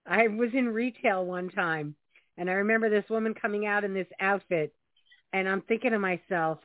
I 0.06 0.28
was 0.28 0.50
in 0.54 0.70
retail 0.70 1.26
one 1.26 1.50
time 1.50 1.96
and 2.38 2.50
I 2.50 2.54
remember 2.54 2.90
this 2.90 3.10
woman 3.10 3.34
coming 3.34 3.66
out 3.66 3.84
in 3.84 3.94
this 3.94 4.08
outfit 4.20 4.74
and 5.32 5.48
I'm 5.48 5.62
thinking 5.62 5.92
to 5.92 6.00
myself, 6.00 6.60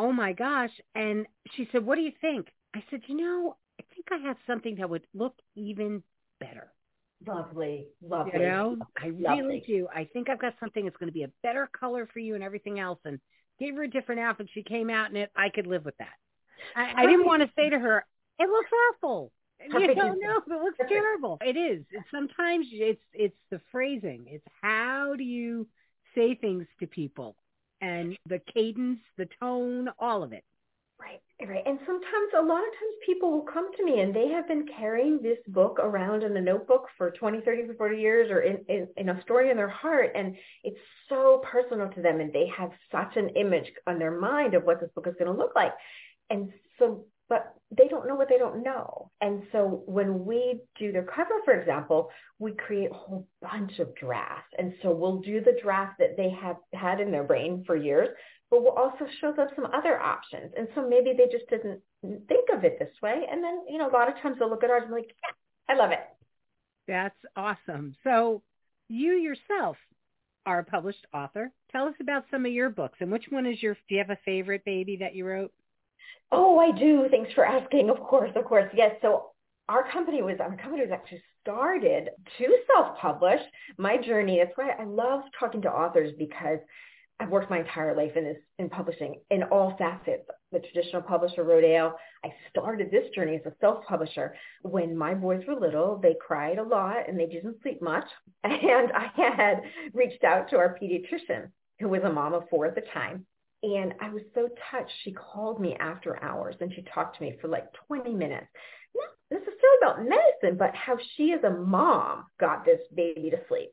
"Oh 0.00 0.12
my 0.12 0.32
gosh." 0.32 0.70
And 0.94 1.26
she 1.52 1.68
said, 1.70 1.84
"What 1.84 1.96
do 1.96 2.02
you 2.02 2.12
think?" 2.20 2.48
I 2.74 2.82
said, 2.90 3.02
"You 3.06 3.16
know, 3.16 3.56
I 3.78 3.84
think 3.94 4.06
I 4.10 4.16
have 4.28 4.36
something 4.46 4.76
that 4.76 4.88
would 4.88 5.06
look 5.12 5.34
even 5.54 6.02
better." 6.38 6.72
Lovely, 7.26 7.86
lovely. 8.00 8.32
You 8.32 8.38
know, 8.38 8.78
I 8.96 9.10
lovely. 9.10 9.42
really 9.42 9.60
do. 9.66 9.88
I 9.94 10.04
think 10.04 10.30
I've 10.30 10.40
got 10.40 10.54
something 10.58 10.84
that's 10.84 10.96
going 10.96 11.08
to 11.08 11.12
be 11.12 11.24
a 11.24 11.32
better 11.42 11.66
color 11.66 12.08
for 12.10 12.18
you 12.18 12.34
and 12.34 12.42
everything 12.42 12.80
else. 12.80 12.98
And 13.04 13.20
gave 13.58 13.76
her 13.76 13.82
a 13.82 13.90
different 13.90 14.22
outfit. 14.22 14.48
She 14.54 14.62
came 14.62 14.88
out 14.88 15.10
in 15.10 15.16
it. 15.16 15.30
I 15.36 15.50
could 15.50 15.66
live 15.66 15.84
with 15.84 15.96
that. 15.98 16.14
I, 16.74 17.02
I 17.02 17.06
didn't 17.06 17.26
want 17.26 17.42
to 17.42 17.50
say 17.54 17.68
to 17.68 17.78
her, 17.78 18.06
"It 18.38 18.48
looks 18.48 18.70
awful." 18.94 19.32
You 19.62 19.68
know. 19.68 20.56
It 20.56 20.62
looks 20.62 20.78
terrible. 20.88 21.38
It 21.42 21.56
is. 21.58 21.84
It's 21.90 22.10
sometimes 22.10 22.66
it's 22.72 23.02
it's 23.12 23.36
the 23.50 23.60
phrasing. 23.70 24.24
It's 24.28 24.46
how 24.62 25.14
do 25.16 25.24
you 25.24 25.68
say 26.14 26.34
things 26.34 26.66
to 26.80 26.86
people 26.86 27.36
and 27.80 28.16
the 28.26 28.40
cadence, 28.52 29.00
the 29.16 29.28
tone, 29.40 29.88
all 29.98 30.22
of 30.22 30.32
it. 30.32 30.44
Right, 31.00 31.20
right. 31.48 31.62
And 31.66 31.78
sometimes, 31.86 32.32
a 32.38 32.42
lot 32.42 32.58
of 32.58 32.64
times 32.64 32.94
people 33.06 33.30
will 33.30 33.42
come 33.42 33.72
to 33.74 33.84
me 33.84 34.00
and 34.00 34.14
they 34.14 34.28
have 34.28 34.46
been 34.46 34.66
carrying 34.78 35.20
this 35.22 35.38
book 35.48 35.78
around 35.80 36.22
in 36.22 36.36
a 36.36 36.40
notebook 36.40 36.88
for 36.98 37.10
20, 37.10 37.40
30, 37.40 37.72
40 37.76 37.96
years 37.96 38.30
or 38.30 38.40
in, 38.40 38.58
in, 38.68 38.86
in 38.98 39.08
a 39.08 39.22
story 39.22 39.50
in 39.50 39.56
their 39.56 39.68
heart. 39.68 40.12
And 40.14 40.36
it's 40.62 40.78
so 41.08 41.42
personal 41.50 41.88
to 41.88 42.02
them 42.02 42.20
and 42.20 42.32
they 42.32 42.48
have 42.54 42.70
such 42.92 43.16
an 43.16 43.30
image 43.30 43.72
on 43.86 43.98
their 43.98 44.20
mind 44.20 44.54
of 44.54 44.64
what 44.64 44.80
this 44.80 44.90
book 44.94 45.06
is 45.06 45.14
going 45.18 45.32
to 45.32 45.38
look 45.38 45.52
like. 45.56 45.72
And 46.28 46.52
so, 46.78 47.06
but 47.30 47.54
they 47.70 47.86
don't 47.86 48.08
know 48.08 48.16
what 48.16 48.28
they 48.28 48.36
don't 48.36 48.64
know. 48.64 49.10
And 49.20 49.44
so 49.52 49.84
when 49.86 50.26
we 50.26 50.60
do 50.78 50.90
their 50.90 51.04
cover, 51.04 51.34
for 51.44 51.54
example, 51.54 52.10
we 52.40 52.52
create 52.52 52.90
a 52.90 52.94
whole 52.94 53.26
bunch 53.40 53.78
of 53.78 53.94
drafts. 53.94 54.52
And 54.58 54.74
so 54.82 54.90
we'll 54.90 55.20
do 55.20 55.40
the 55.40 55.56
draft 55.62 56.00
that 56.00 56.16
they 56.16 56.28
have 56.30 56.56
had 56.74 57.00
in 57.00 57.12
their 57.12 57.22
brain 57.22 57.62
for 57.64 57.76
years, 57.76 58.08
but 58.50 58.62
we'll 58.62 58.72
also 58.72 59.06
show 59.20 59.32
them 59.32 59.46
some 59.54 59.66
other 59.66 60.00
options. 60.00 60.52
And 60.58 60.66
so 60.74 60.86
maybe 60.86 61.12
they 61.16 61.26
just 61.30 61.48
didn't 61.48 61.80
think 62.02 62.48
of 62.52 62.64
it 62.64 62.80
this 62.80 62.92
way. 63.00 63.22
And 63.30 63.42
then, 63.42 63.62
you 63.68 63.78
know, 63.78 63.88
a 63.88 63.92
lot 63.92 64.08
of 64.08 64.20
times 64.20 64.36
they'll 64.40 64.50
look 64.50 64.64
at 64.64 64.70
ours 64.70 64.82
and 64.84 64.90
be 64.90 65.02
like, 65.02 65.14
yeah, 65.22 65.72
I 65.74 65.78
love 65.78 65.92
it. 65.92 66.00
That's 66.88 67.18
awesome. 67.36 67.94
So 68.02 68.42
you 68.88 69.12
yourself 69.12 69.76
are 70.46 70.58
a 70.58 70.64
published 70.64 71.06
author. 71.14 71.52
Tell 71.70 71.86
us 71.86 71.94
about 72.00 72.24
some 72.32 72.44
of 72.44 72.50
your 72.50 72.70
books 72.70 72.98
and 73.00 73.12
which 73.12 73.26
one 73.30 73.46
is 73.46 73.62
your, 73.62 73.74
do 73.74 73.94
you 73.94 73.98
have 73.98 74.10
a 74.10 74.18
favorite 74.24 74.64
baby 74.64 74.96
that 74.96 75.14
you 75.14 75.24
wrote? 75.24 75.52
Oh, 76.32 76.58
I 76.58 76.70
do. 76.78 77.06
Thanks 77.10 77.32
for 77.34 77.44
asking. 77.44 77.90
Of 77.90 78.00
course, 78.00 78.30
of 78.36 78.44
course. 78.44 78.70
Yes. 78.74 78.94
So 79.02 79.30
our 79.68 79.90
company 79.90 80.22
was 80.22 80.36
our 80.40 80.56
company 80.56 80.82
was 80.82 80.90
actually 80.92 81.22
started 81.42 82.10
to 82.38 82.56
self-publish. 82.74 83.40
My 83.78 83.96
journey. 83.96 84.38
That's 84.38 84.56
why 84.56 84.70
I 84.78 84.84
love 84.84 85.22
talking 85.38 85.62
to 85.62 85.68
authors 85.70 86.12
because 86.18 86.58
I've 87.20 87.28
worked 87.28 87.50
my 87.50 87.60
entire 87.60 87.94
life 87.94 88.16
in 88.16 88.24
this 88.24 88.38
in 88.58 88.70
publishing 88.70 89.20
in 89.30 89.42
all 89.44 89.76
facets. 89.76 90.24
The 90.52 90.60
traditional 90.60 91.02
publisher, 91.02 91.44
Rodale. 91.44 91.92
I 92.24 92.32
started 92.48 92.90
this 92.90 93.10
journey 93.14 93.36
as 93.36 93.46
a 93.46 93.54
self-publisher 93.60 94.34
when 94.62 94.96
my 94.96 95.14
boys 95.14 95.42
were 95.46 95.54
little. 95.54 95.98
They 95.98 96.16
cried 96.20 96.58
a 96.58 96.62
lot 96.62 97.08
and 97.08 97.18
they 97.18 97.26
didn't 97.26 97.60
sleep 97.62 97.82
much. 97.82 98.06
And 98.44 98.92
I 98.92 99.10
had 99.14 99.62
reached 99.92 100.24
out 100.24 100.48
to 100.50 100.56
our 100.56 100.78
pediatrician, 100.80 101.50
who 101.78 101.88
was 101.88 102.02
a 102.04 102.12
mom 102.12 102.32
of 102.32 102.48
four 102.48 102.66
at 102.66 102.74
the 102.74 102.82
time. 102.92 103.26
And 103.62 103.94
I 104.00 104.08
was 104.08 104.22
so 104.34 104.48
touched. 104.70 104.92
She 105.04 105.12
called 105.12 105.60
me 105.60 105.76
after 105.78 106.22
hours 106.22 106.56
and 106.60 106.72
she 106.72 106.82
talked 106.94 107.16
to 107.18 107.22
me 107.22 107.36
for 107.40 107.48
like 107.48 107.66
20 107.86 108.14
minutes. 108.14 108.46
Not 108.94 109.10
necessarily 109.30 109.78
about 109.82 110.04
medicine, 110.04 110.56
but 110.58 110.74
how 110.74 110.96
she 111.16 111.32
as 111.32 111.44
a 111.44 111.50
mom 111.50 112.24
got 112.38 112.64
this 112.64 112.80
baby 112.94 113.30
to 113.30 113.38
sleep. 113.48 113.70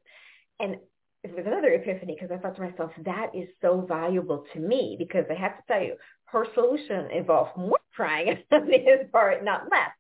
And 0.60 0.76
it 1.24 1.36
was 1.36 1.46
another 1.46 1.72
epiphany 1.74 2.18
because 2.20 2.36
I 2.36 2.40
thought 2.40 2.56
to 2.58 2.62
myself, 2.62 2.92
that 3.06 3.32
is 3.34 3.48
so 3.62 3.86
valuable 3.88 4.46
to 4.54 4.60
me 4.60 4.96
because 5.00 5.26
I 5.30 5.36
have 5.36 5.58
to 5.58 5.64
tell 5.68 5.82
you, 5.82 5.96
her 6.26 6.46
solution 6.54 7.10
involved 7.12 7.58
more 7.58 7.80
crying 7.96 8.38
on 8.52 8.68
his 8.68 9.10
part, 9.12 9.44
not 9.44 9.64
less. 9.72 9.92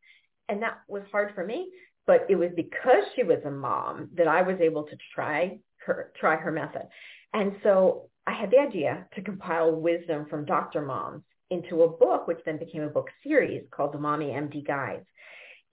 And 0.49 0.61
that 0.61 0.79
was 0.87 1.03
hard 1.11 1.33
for 1.33 1.45
me, 1.45 1.71
but 2.05 2.25
it 2.29 2.35
was 2.35 2.51
because 2.55 3.03
she 3.15 3.23
was 3.23 3.39
a 3.45 3.51
mom 3.51 4.09
that 4.15 4.27
I 4.27 4.41
was 4.41 4.57
able 4.61 4.83
to 4.83 4.97
try 5.13 5.59
her, 5.85 6.11
try 6.19 6.35
her 6.35 6.51
method. 6.51 6.87
And 7.33 7.55
so 7.63 8.09
I 8.27 8.33
had 8.33 8.51
the 8.51 8.59
idea 8.59 9.07
to 9.15 9.21
compile 9.21 9.71
wisdom 9.71 10.25
from 10.29 10.43
doctor 10.45 10.81
moms 10.81 11.23
into 11.49 11.83
a 11.83 11.89
book, 11.89 12.27
which 12.27 12.41
then 12.45 12.59
became 12.59 12.83
a 12.83 12.89
book 12.89 13.07
series 13.23 13.63
called 13.71 13.93
the 13.93 13.99
Mommy 13.99 14.27
MD 14.27 14.67
Guides. 14.67 15.05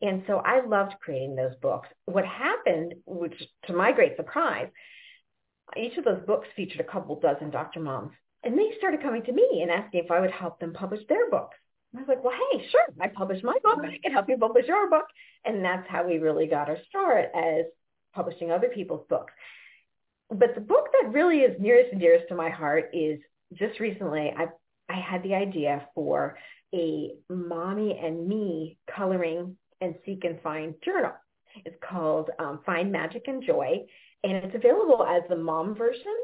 And 0.00 0.22
so 0.28 0.36
I 0.38 0.64
loved 0.64 0.94
creating 1.00 1.34
those 1.34 1.56
books. 1.60 1.88
What 2.04 2.24
happened, 2.24 2.94
which 3.06 3.34
to 3.66 3.72
my 3.72 3.90
great 3.90 4.16
surprise, 4.16 4.68
each 5.76 5.96
of 5.98 6.04
those 6.04 6.24
books 6.26 6.46
featured 6.54 6.80
a 6.80 6.84
couple 6.84 7.18
dozen 7.18 7.50
doctor 7.50 7.80
moms. 7.80 8.12
And 8.44 8.56
they 8.56 8.70
started 8.78 9.02
coming 9.02 9.24
to 9.24 9.32
me 9.32 9.60
and 9.62 9.70
asking 9.70 10.04
if 10.04 10.10
I 10.10 10.20
would 10.20 10.30
help 10.30 10.60
them 10.60 10.74
publish 10.74 11.00
their 11.08 11.28
books. 11.30 11.56
And 11.92 12.00
I 12.00 12.02
was 12.02 12.08
like, 12.08 12.22
well, 12.22 12.34
hey, 12.52 12.68
sure, 12.70 12.86
I 13.00 13.08
published 13.08 13.42
my 13.42 13.56
book. 13.64 13.78
I 13.82 13.98
can 14.02 14.12
help 14.12 14.28
you 14.28 14.36
publish 14.36 14.66
your 14.68 14.88
book. 14.90 15.06
And 15.44 15.64
that's 15.64 15.88
how 15.88 16.06
we 16.06 16.18
really 16.18 16.46
got 16.46 16.68
our 16.68 16.78
start 16.88 17.30
as 17.34 17.64
publishing 18.14 18.52
other 18.52 18.68
people's 18.68 19.06
books. 19.08 19.32
But 20.30 20.54
the 20.54 20.60
book 20.60 20.88
that 20.92 21.12
really 21.12 21.38
is 21.38 21.60
nearest 21.60 21.92
and 21.92 22.00
dearest 22.00 22.28
to 22.28 22.34
my 22.34 22.50
heart 22.50 22.90
is 22.92 23.20
just 23.54 23.80
recently 23.80 24.32
I 24.36 24.46
I 24.88 25.00
had 25.00 25.22
the 25.22 25.34
idea 25.34 25.88
for 25.94 26.36
a 26.74 27.12
mommy 27.28 27.98
and 28.02 28.28
me 28.28 28.78
coloring 28.94 29.56
and 29.80 29.94
seek 30.04 30.24
and 30.24 30.40
find 30.42 30.74
journal. 30.84 31.12
It's 31.64 31.76
called 31.88 32.30
um, 32.38 32.60
Find 32.66 32.90
Magic 32.90 33.24
and 33.28 33.42
Joy, 33.42 33.86
and 34.24 34.32
it's 34.32 34.54
available 34.54 35.04
as 35.04 35.22
the 35.28 35.36
mom 35.36 35.74
version, 35.74 36.16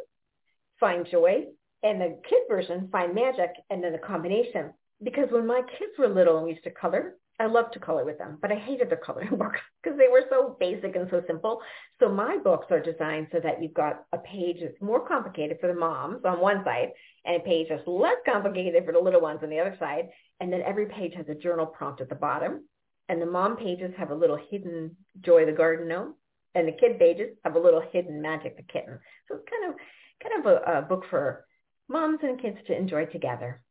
Find 0.78 1.06
Joy, 1.10 1.44
and 1.82 2.00
the 2.00 2.18
kid 2.28 2.40
version, 2.48 2.88
Find 2.90 3.14
Magic, 3.14 3.50
and 3.70 3.82
then 3.82 3.92
the 3.92 3.98
combination. 3.98 4.72
Because 5.02 5.28
when 5.30 5.46
my 5.46 5.62
kids 5.78 5.92
were 5.98 6.08
little 6.08 6.36
and 6.36 6.46
we 6.46 6.52
used 6.52 6.64
to 6.64 6.70
color, 6.70 7.14
I 7.40 7.46
loved 7.46 7.72
to 7.72 7.80
color 7.80 8.04
with 8.04 8.18
them, 8.18 8.36
but 8.42 8.52
I 8.52 8.56
hated 8.56 8.90
their 8.90 8.98
coloring 8.98 9.30
books 9.38 9.60
because 9.82 9.98
they 9.98 10.08
were 10.08 10.24
so 10.28 10.56
basic 10.60 10.94
and 10.94 11.08
so 11.10 11.22
simple. 11.26 11.60
So 11.98 12.10
my 12.10 12.36
books 12.36 12.66
are 12.70 12.80
designed 12.80 13.28
so 13.32 13.40
that 13.40 13.62
you've 13.62 13.72
got 13.72 14.04
a 14.12 14.18
page 14.18 14.58
that's 14.60 14.80
more 14.82 15.08
complicated 15.08 15.56
for 15.58 15.66
the 15.66 15.78
moms 15.78 16.22
on 16.26 16.40
one 16.40 16.62
side 16.64 16.90
and 17.24 17.36
a 17.36 17.40
page 17.40 17.68
that's 17.70 17.86
less 17.86 18.18
complicated 18.26 18.84
for 18.84 18.92
the 18.92 18.98
little 18.98 19.22
ones 19.22 19.40
on 19.42 19.48
the 19.48 19.58
other 19.58 19.74
side. 19.78 20.10
And 20.38 20.52
then 20.52 20.60
every 20.60 20.86
page 20.86 21.14
has 21.16 21.26
a 21.30 21.34
journal 21.34 21.64
prompt 21.64 22.02
at 22.02 22.10
the 22.10 22.14
bottom. 22.14 22.66
And 23.08 23.22
the 23.22 23.26
mom 23.26 23.56
pages 23.56 23.92
have 23.96 24.10
a 24.10 24.14
little 24.14 24.38
hidden 24.50 24.94
Joy 25.22 25.46
the 25.46 25.52
Garden 25.52 25.88
gnome. 25.88 26.16
And 26.54 26.68
the 26.68 26.72
kid 26.72 26.98
pages 26.98 27.36
have 27.44 27.56
a 27.56 27.60
little 27.60 27.82
hidden 27.90 28.20
Magic 28.20 28.56
the 28.58 28.62
Kitten. 28.64 28.98
So 29.28 29.36
it's 29.36 29.48
kind 29.48 29.72
of 29.72 29.80
kind 30.22 30.44
of 30.44 30.52
a, 30.52 30.78
a 30.78 30.82
book 30.82 31.04
for 31.08 31.46
moms 31.88 32.18
and 32.22 32.40
kids 32.40 32.58
to 32.66 32.76
enjoy 32.76 33.06
together. 33.06 33.62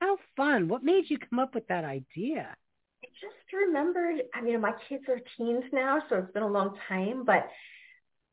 How 0.00 0.16
fun. 0.36 0.68
What 0.68 0.84
made 0.84 1.10
you 1.10 1.18
come 1.18 1.40
up 1.40 1.54
with 1.54 1.66
that 1.68 1.84
idea? 1.84 2.56
I 3.02 3.06
just 3.20 3.52
remembered, 3.52 4.22
I 4.34 4.40
mean, 4.42 4.60
my 4.60 4.72
kids 4.88 5.04
are 5.08 5.20
teens 5.36 5.64
now, 5.72 6.02
so 6.08 6.16
it's 6.16 6.32
been 6.32 6.42
a 6.42 6.48
long 6.48 6.76
time, 6.88 7.24
but 7.24 7.48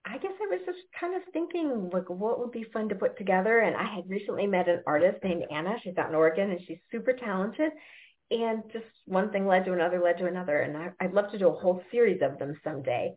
I 0.05 0.17
guess 0.17 0.31
I 0.41 0.47
was 0.55 0.61
just 0.65 0.79
kind 0.99 1.15
of 1.15 1.21
thinking, 1.33 1.89
like, 1.91 2.09
what 2.09 2.39
would 2.39 2.51
be 2.51 2.65
fun 2.71 2.89
to 2.89 2.95
put 2.95 3.17
together? 3.17 3.59
And 3.59 3.75
I 3.75 3.83
had 3.95 4.09
recently 4.09 4.47
met 4.47 4.69
an 4.69 4.81
artist 4.87 5.23
named 5.23 5.43
Anna. 5.51 5.75
She's 5.83 5.97
out 5.97 6.09
in 6.09 6.15
Oregon, 6.15 6.51
and 6.51 6.61
she's 6.65 6.77
super 6.91 7.13
talented. 7.13 7.71
And 8.31 8.63
just 8.71 8.85
one 9.05 9.31
thing 9.31 9.47
led 9.47 9.65
to 9.65 9.73
another, 9.73 10.01
led 10.01 10.17
to 10.19 10.27
another. 10.27 10.59
And 10.59 10.77
I, 10.77 10.91
I'd 10.99 11.13
love 11.13 11.31
to 11.31 11.37
do 11.37 11.49
a 11.49 11.59
whole 11.59 11.81
series 11.91 12.21
of 12.21 12.39
them 12.39 12.59
someday. 12.63 13.15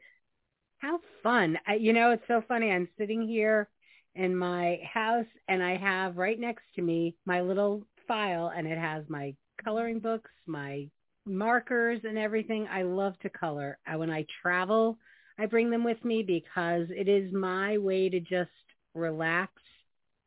How 0.79 1.01
fun. 1.23 1.59
I, 1.67 1.75
you 1.75 1.93
know, 1.93 2.11
it's 2.11 2.27
so 2.27 2.43
funny. 2.47 2.71
I'm 2.71 2.89
sitting 2.99 3.27
here 3.27 3.69
in 4.15 4.37
my 4.37 4.81
house, 4.93 5.27
and 5.47 5.63
I 5.63 5.77
have 5.77 6.17
right 6.17 6.39
next 6.39 6.65
to 6.77 6.83
me 6.83 7.17
my 7.25 7.41
little 7.41 7.85
file, 8.09 8.53
and 8.55 8.67
it 8.67 8.79
has 8.79 9.05
my 9.09 9.35
coloring 9.65 10.01
books, 10.01 10.31
my 10.47 10.89
markers 11.27 12.01
and 12.05 12.19
everything. 12.19 12.67
I 12.71 12.83
love 12.83 13.19
to 13.21 13.31
color. 13.31 13.79
I, 13.87 13.97
when 13.97 14.11
I 14.11 14.27
travel, 14.43 14.99
I 15.39 15.47
bring 15.47 15.71
them 15.71 15.85
with 15.85 16.05
me 16.05 16.23
because 16.23 16.87
it 16.91 17.09
is 17.09 17.33
my 17.33 17.79
way 17.79 18.09
to 18.09 18.21
just 18.21 18.51
relax 18.95 19.53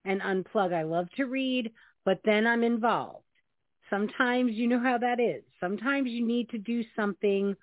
and 0.05 0.21
unplug. 0.21 0.73
I 0.73 0.83
love 0.83 1.07
to 1.17 1.25
read, 1.25 1.71
but 2.05 2.19
then 2.25 2.47
I'm 2.47 2.63
involved. 2.63 3.25
Sometimes 3.89 4.53
you 4.53 4.67
know 4.67 4.79
how 4.79 4.97
that 4.97 5.19
is. 5.19 5.43
Sometimes 5.59 6.09
you 6.09 6.25
need 6.25 6.49
to 6.49 6.57
do 6.57 6.83
something 6.95 7.55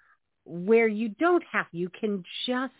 where 0.44 0.88
you 0.88 1.08
don't 1.08 1.42
have, 1.50 1.66
you 1.72 1.88
can 1.88 2.22
just 2.46 2.72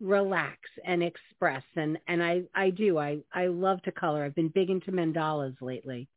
relax 0.00 0.58
and 0.84 1.02
express. 1.02 1.62
And, 1.76 1.98
and 2.08 2.22
I, 2.22 2.42
I 2.54 2.70
do, 2.70 2.98
I, 2.98 3.18
I 3.32 3.46
love 3.46 3.82
to 3.82 3.92
color. 3.92 4.24
I've 4.24 4.34
been 4.34 4.48
big 4.48 4.70
into 4.70 4.92
mandalas 4.92 5.56
lately 5.60 6.08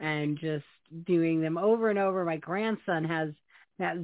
and 0.00 0.38
just 0.38 0.64
doing 1.04 1.40
them 1.42 1.58
over 1.58 1.90
and 1.90 1.98
over. 1.98 2.24
My 2.24 2.38
grandson 2.38 3.04
has 3.04 3.30
that 3.78 3.96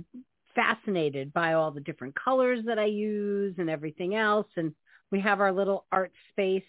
fascinated 0.55 1.33
by 1.33 1.55
all 1.55 1.71
the 1.71 1.81
different 1.81 2.15
colors 2.15 2.65
that 2.67 2.79
I 2.79 2.87
use 2.87 3.57
and 3.59 3.71
everything 3.71 4.15
else. 4.15 4.49
And 4.57 4.75
we 5.11 5.21
have 5.21 5.41
our 5.41 5.53
little 5.53 5.87
art 5.93 6.13
space 6.33 6.65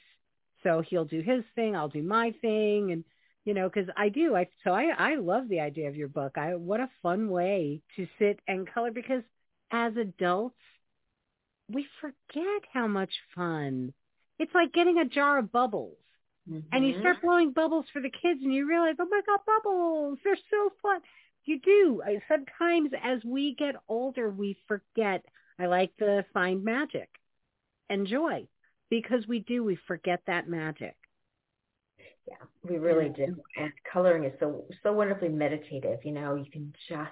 So 0.63 0.81
he'll 0.81 1.05
do 1.05 1.21
his 1.21 1.43
thing, 1.55 1.75
I'll 1.75 1.89
do 1.89 2.03
my 2.03 2.33
thing, 2.41 2.91
and 2.91 3.05
you 3.45 3.53
know, 3.53 3.69
because 3.69 3.89
I 3.95 4.09
do. 4.09 4.35
I 4.35 4.47
so 4.63 4.71
I 4.71 4.89
I 4.97 5.15
love 5.15 5.47
the 5.47 5.61
idea 5.61 5.87
of 5.89 5.95
your 5.95 6.09
book. 6.09 6.37
I 6.37 6.55
what 6.55 6.79
a 6.81 6.89
fun 7.01 7.29
way 7.29 7.81
to 7.95 8.07
sit 8.19 8.39
and 8.47 8.67
color 8.71 8.91
because 8.91 9.23
as 9.71 9.95
adults 9.97 10.57
we 11.69 11.87
forget 12.01 12.63
how 12.73 12.87
much 12.87 13.13
fun. 13.35 13.93
It's 14.39 14.53
like 14.53 14.73
getting 14.73 14.97
a 14.99 15.05
jar 15.05 15.39
of 15.39 15.51
bubbles. 15.51 15.97
Mm-hmm. 16.49 16.59
And 16.71 16.87
you 16.87 16.99
start 16.99 17.17
mm-hmm. 17.17 17.27
blowing 17.27 17.51
bubbles 17.51 17.85
for 17.91 18.01
the 18.01 18.09
kids 18.09 18.41
and 18.43 18.53
you 18.53 18.67
realize, 18.67 18.95
oh 18.99 19.07
my 19.09 19.21
God, 19.25 19.39
bubbles, 19.45 20.19
they're 20.23 20.37
so 20.49 20.71
fun. 20.81 21.01
You 21.45 21.59
do. 21.59 22.01
Sometimes 22.27 22.91
as 23.03 23.23
we 23.25 23.55
get 23.55 23.75
older, 23.87 24.29
we 24.29 24.57
forget. 24.67 25.23
I 25.59 25.65
like 25.65 25.95
to 25.97 26.25
find 26.33 26.63
magic 26.63 27.09
and 27.89 28.05
joy 28.05 28.47
because 28.89 29.25
we 29.27 29.39
do. 29.39 29.63
We 29.63 29.77
forget 29.87 30.21
that 30.27 30.49
magic. 30.49 30.95
Yeah, 32.27 32.35
we 32.69 32.77
really 32.77 33.09
do. 33.09 33.37
And 33.57 33.71
coloring 33.91 34.25
is 34.25 34.33
so 34.39 34.65
so 34.83 34.91
wonderfully 34.91 35.29
meditative. 35.29 35.99
You 36.03 36.11
know, 36.11 36.35
you 36.35 36.51
can 36.51 36.73
just 36.89 37.11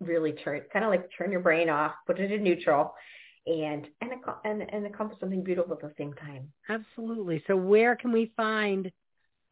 really 0.00 0.32
turn, 0.32 0.62
kind 0.72 0.84
of 0.84 0.90
like 0.90 1.08
turn 1.16 1.30
your 1.30 1.40
brain 1.40 1.70
off, 1.70 1.92
put 2.06 2.18
it 2.18 2.32
in 2.32 2.42
neutral, 2.42 2.94
and 3.46 3.86
and 4.00 4.12
and 4.44 4.62
and 4.74 4.86
accomplish 4.86 5.20
something 5.20 5.42
beautiful 5.42 5.74
at 5.74 5.80
the 5.80 5.92
same 5.98 6.14
time. 6.14 6.52
Absolutely. 6.68 7.42
So 7.46 7.56
where 7.56 7.96
can 7.96 8.12
we 8.12 8.32
find 8.36 8.90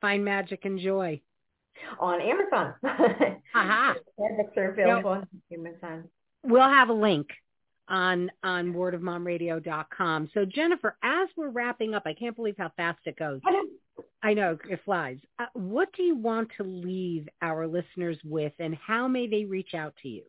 find 0.01 0.25
magic 0.25 0.65
and 0.65 0.79
joy? 0.79 1.21
On 1.99 2.21
Amazon. 2.21 2.75
Aha. 3.55 3.95
Books 4.19 4.57
are 4.57 4.71
available 4.71 5.15
yep. 5.15 5.29
on 5.53 5.67
Amazon. 5.67 6.09
We'll 6.45 6.63
have 6.63 6.89
a 6.89 6.95
link 6.95 7.29
on 7.89 8.31
on 8.43 8.73
wordofmomradio.com. 8.73 10.31
So 10.33 10.45
Jennifer, 10.45 10.97
as 11.03 11.29
we're 11.37 11.51
wrapping 11.51 11.95
up, 11.95 12.05
I 12.07 12.15
can't 12.15 12.37
believe 12.37 12.57
how 12.59 12.71
fast 12.77 13.01
it 13.05 13.17
goes. 13.17 13.41
I 13.47 13.51
know, 13.51 13.63
I 14.23 14.35
know 14.35 14.59
it 14.69 14.81
flies. 14.85 15.19
Uh, 15.39 15.47
what 15.55 15.89
do 15.97 16.03
you 16.03 16.17
want 16.17 16.51
to 16.57 16.65
leave 16.65 17.29
our 17.43 17.67
listeners 17.67 18.19
with, 18.25 18.53
and 18.59 18.75
how 18.75 19.09
may 19.09 19.27
they 19.27 19.45
reach 19.45 19.75
out 19.75 19.95
to 20.03 20.09
you? 20.09 20.23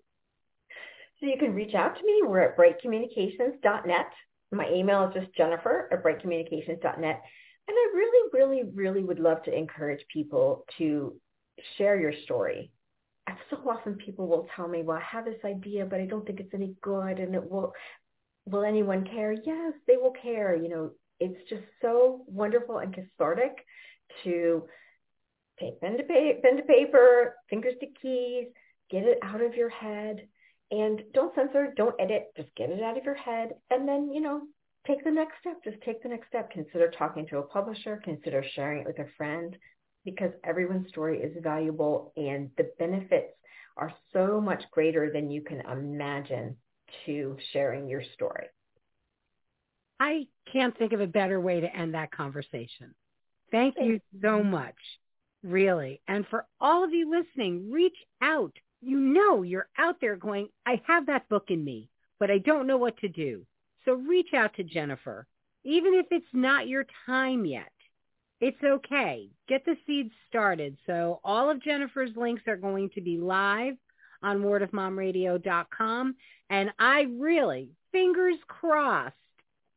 So 1.23 1.29
you 1.29 1.37
can 1.37 1.53
reach 1.55 1.73
out 1.73 1.97
to 1.97 2.05
me. 2.05 2.21
We're 2.25 2.41
at 2.41 2.57
brightcommunications.net. 2.57 4.07
My 4.51 4.69
email 4.69 5.05
is 5.07 5.13
just 5.13 5.33
jennifer 5.37 5.87
at 5.89 6.03
brightcommunications.net. 6.03 7.21
And 7.65 7.77
I 7.77 7.91
really, 7.95 8.29
really, 8.33 8.63
really 8.75 9.03
would 9.05 9.19
love 9.19 9.41
to 9.43 9.57
encourage 9.57 10.05
people 10.11 10.65
to 10.77 11.15
share 11.77 11.97
your 11.97 12.11
story. 12.25 12.71
And 13.27 13.37
so 13.49 13.55
often 13.69 13.95
people 13.95 14.27
will 14.27 14.47
tell 14.53 14.67
me, 14.67 14.83
well, 14.83 14.97
I 14.97 15.15
have 15.15 15.23
this 15.23 15.39
idea, 15.45 15.85
but 15.85 16.01
I 16.01 16.07
don't 16.07 16.27
think 16.27 16.41
it's 16.41 16.53
any 16.53 16.75
good. 16.81 17.19
And 17.19 17.33
it 17.35 17.49
will, 17.49 17.71
will 18.45 18.65
anyone 18.65 19.05
care? 19.05 19.31
Yes, 19.31 19.71
they 19.87 19.95
will 19.95 20.13
care. 20.21 20.57
You 20.57 20.67
know, 20.67 20.91
it's 21.21 21.49
just 21.49 21.63
so 21.81 22.25
wonderful 22.27 22.79
and 22.79 22.93
cathartic 22.93 23.65
to 24.25 24.65
take 25.57 25.79
pen 25.79 25.95
to, 25.95 26.03
pa- 26.03 26.41
pen 26.43 26.57
to 26.57 26.63
paper, 26.63 27.37
fingers 27.49 27.75
to 27.79 27.87
keys, 28.01 28.47
get 28.91 29.05
it 29.05 29.19
out 29.23 29.41
of 29.41 29.55
your 29.55 29.69
head 29.69 30.27
and 30.71 31.01
don't 31.13 31.33
censor, 31.35 31.73
don't 31.75 31.99
edit, 31.99 32.31
just 32.35 32.53
get 32.55 32.69
it 32.69 32.81
out 32.81 32.97
of 32.97 33.03
your 33.03 33.15
head. 33.15 33.51
And 33.69 33.87
then, 33.87 34.11
you 34.11 34.21
know, 34.21 34.41
take 34.87 35.03
the 35.03 35.11
next 35.11 35.35
step. 35.39 35.63
Just 35.63 35.81
take 35.81 36.01
the 36.01 36.09
next 36.09 36.27
step. 36.27 36.51
Consider 36.51 36.91
talking 36.91 37.27
to 37.27 37.37
a 37.37 37.43
publisher. 37.43 38.01
Consider 38.03 38.43
sharing 38.55 38.81
it 38.81 38.87
with 38.87 38.99
a 38.99 39.09
friend 39.17 39.55
because 40.05 40.31
everyone's 40.43 40.89
story 40.89 41.19
is 41.19 41.37
valuable 41.41 42.11
and 42.17 42.49
the 42.57 42.69
benefits 42.79 43.33
are 43.77 43.93
so 44.11 44.39
much 44.41 44.63
greater 44.71 45.11
than 45.11 45.31
you 45.31 45.41
can 45.41 45.61
imagine 45.61 46.55
to 47.05 47.37
sharing 47.51 47.87
your 47.87 48.03
story. 48.13 48.47
I 49.99 50.27
can't 50.51 50.77
think 50.77 50.93
of 50.93 51.01
a 51.01 51.07
better 51.07 51.39
way 51.39 51.61
to 51.61 51.75
end 51.75 51.93
that 51.93 52.11
conversation. 52.11 52.93
Thank 53.51 53.75
you 53.79 54.01
so 54.21 54.43
much, 54.43 54.75
really. 55.43 56.01
And 56.07 56.25
for 56.27 56.45
all 56.59 56.83
of 56.83 56.91
you 56.91 57.09
listening, 57.09 57.71
reach 57.71 57.95
out 58.21 58.53
you 58.83 58.99
know 58.99 59.43
you're 59.43 59.69
out 59.77 59.97
there 60.01 60.15
going, 60.15 60.49
I 60.65 60.81
have 60.87 61.07
that 61.07 61.29
book 61.29 61.45
in 61.49 61.63
me, 61.63 61.89
but 62.19 62.31
I 62.31 62.37
don't 62.37 62.67
know 62.67 62.77
what 62.77 62.97
to 62.97 63.07
do. 63.07 63.45
So 63.85 63.93
reach 63.93 64.33
out 64.33 64.55
to 64.55 64.63
Jennifer, 64.63 65.27
even 65.63 65.93
if 65.93 66.07
it's 66.11 66.25
not 66.33 66.67
your 66.67 66.85
time 67.05 67.45
yet. 67.45 67.71
It's 68.39 68.61
okay. 68.63 69.29
Get 69.47 69.63
the 69.65 69.77
seeds 69.87 70.11
started. 70.27 70.77
So 70.85 71.21
all 71.23 71.49
of 71.49 71.63
Jennifer's 71.63 72.11
links 72.15 72.43
are 72.47 72.57
going 72.57 72.89
to 72.95 73.01
be 73.01 73.17
live 73.17 73.75
on 74.21 74.41
wordofmomradio.com. 74.41 76.15
And 76.49 76.69
I 76.77 77.07
really, 77.17 77.69
fingers 77.91 78.35
crossed, 78.47 79.15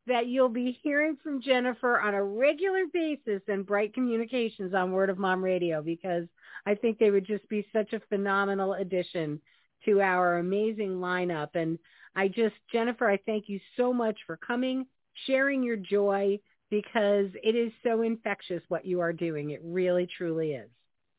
that 0.07 0.27
you'll 0.29 0.49
be 0.49 0.79
hearing 0.83 1.17
from 1.23 1.43
Jennifer 1.43 2.01
on 2.01 2.15
a 2.15 2.23
regular 2.23 2.85
basis 2.93 3.43
in 3.49 3.63
Bright 3.63 3.93
Communications 3.93 4.73
on 4.73 4.93
Word 4.93 5.11
of 5.11 5.19
Mom 5.19 5.43
Radio 5.43 5.83
because 5.83 6.27
I 6.67 6.75
think 6.75 6.99
they 6.99 7.11
would 7.11 7.27
just 7.27 7.49
be 7.49 7.67
such 7.73 7.93
a 7.93 8.01
phenomenal 8.09 8.75
addition 8.75 9.41
to 9.85 10.01
our 10.01 10.39
amazing 10.39 10.97
lineup. 10.97 11.51
And 11.55 11.79
I 12.15 12.29
just, 12.29 12.55
Jennifer, 12.73 13.09
I 13.09 13.19
thank 13.25 13.49
you 13.49 13.61
so 13.77 13.93
much 13.93 14.19
for 14.27 14.37
coming, 14.37 14.87
sharing 15.27 15.63
your 15.63 15.77
joy 15.77 16.41
because 16.71 17.29
it 17.43 17.55
is 17.55 17.73
so 17.85 18.03
infectious 18.03 18.63
what 18.69 18.85
you 18.85 19.01
are 19.01 19.13
doing. 19.13 19.51
It 19.51 19.61
really, 19.63 20.09
truly 20.19 20.53
is. 20.53 20.69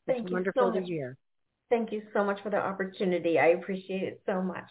Thank 0.05 0.21
it's 0.21 0.29
you 0.29 0.33
wonderful 0.33 0.73
so 0.73 0.79
to 0.79 0.85
hear. 0.85 1.17
Thank 1.69 1.91
you 1.91 2.01
so 2.13 2.23
much 2.23 2.41
for 2.41 2.49
the 2.49 2.57
opportunity. 2.57 3.39
I 3.39 3.47
appreciate 3.47 4.03
it 4.03 4.21
so 4.25 4.41
much. 4.41 4.65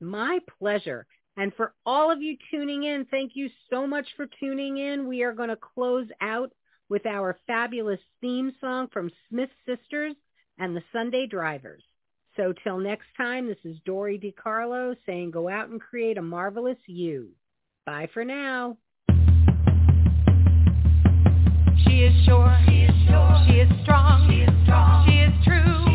My 0.00 0.38
pleasure. 0.58 1.06
And 1.36 1.52
for 1.54 1.74
all 1.86 2.10
of 2.10 2.20
you 2.20 2.36
tuning 2.50 2.84
in, 2.84 3.06
thank 3.06 3.32
you 3.34 3.48
so 3.70 3.86
much 3.86 4.06
for 4.16 4.26
tuning 4.38 4.76
in. 4.78 5.08
We 5.08 5.22
are 5.22 5.32
going 5.32 5.48
to 5.48 5.56
close 5.56 6.06
out 6.20 6.52
with 6.88 7.06
our 7.06 7.38
fabulous 7.46 8.00
theme 8.20 8.52
song 8.60 8.88
from 8.92 9.10
Smith 9.28 9.50
Sisters 9.66 10.14
and 10.58 10.76
the 10.76 10.82
Sunday 10.92 11.26
Drivers. 11.26 11.82
So 12.36 12.54
till 12.64 12.78
next 12.78 13.06
time, 13.16 13.46
this 13.46 13.58
is 13.64 13.76
Dory 13.84 14.18
DiCarlo 14.18 14.96
saying 15.04 15.32
go 15.32 15.48
out 15.48 15.68
and 15.68 15.80
create 15.80 16.18
a 16.18 16.22
marvelous 16.22 16.78
you. 16.86 17.30
Bye 17.84 18.08
for 18.14 18.24
now. 18.24 18.76
She 21.84 22.04
is 22.04 22.24
sure. 22.24 22.58
She 22.68 22.82
is 22.82 22.94
sure. 23.06 23.44
She 23.48 23.54
is 23.54 23.82
strong. 23.82 24.28
She 24.30 24.40
is 24.40 24.62
strong. 24.64 25.06
She 25.06 25.18
is 25.18 25.44
true. 25.44 25.91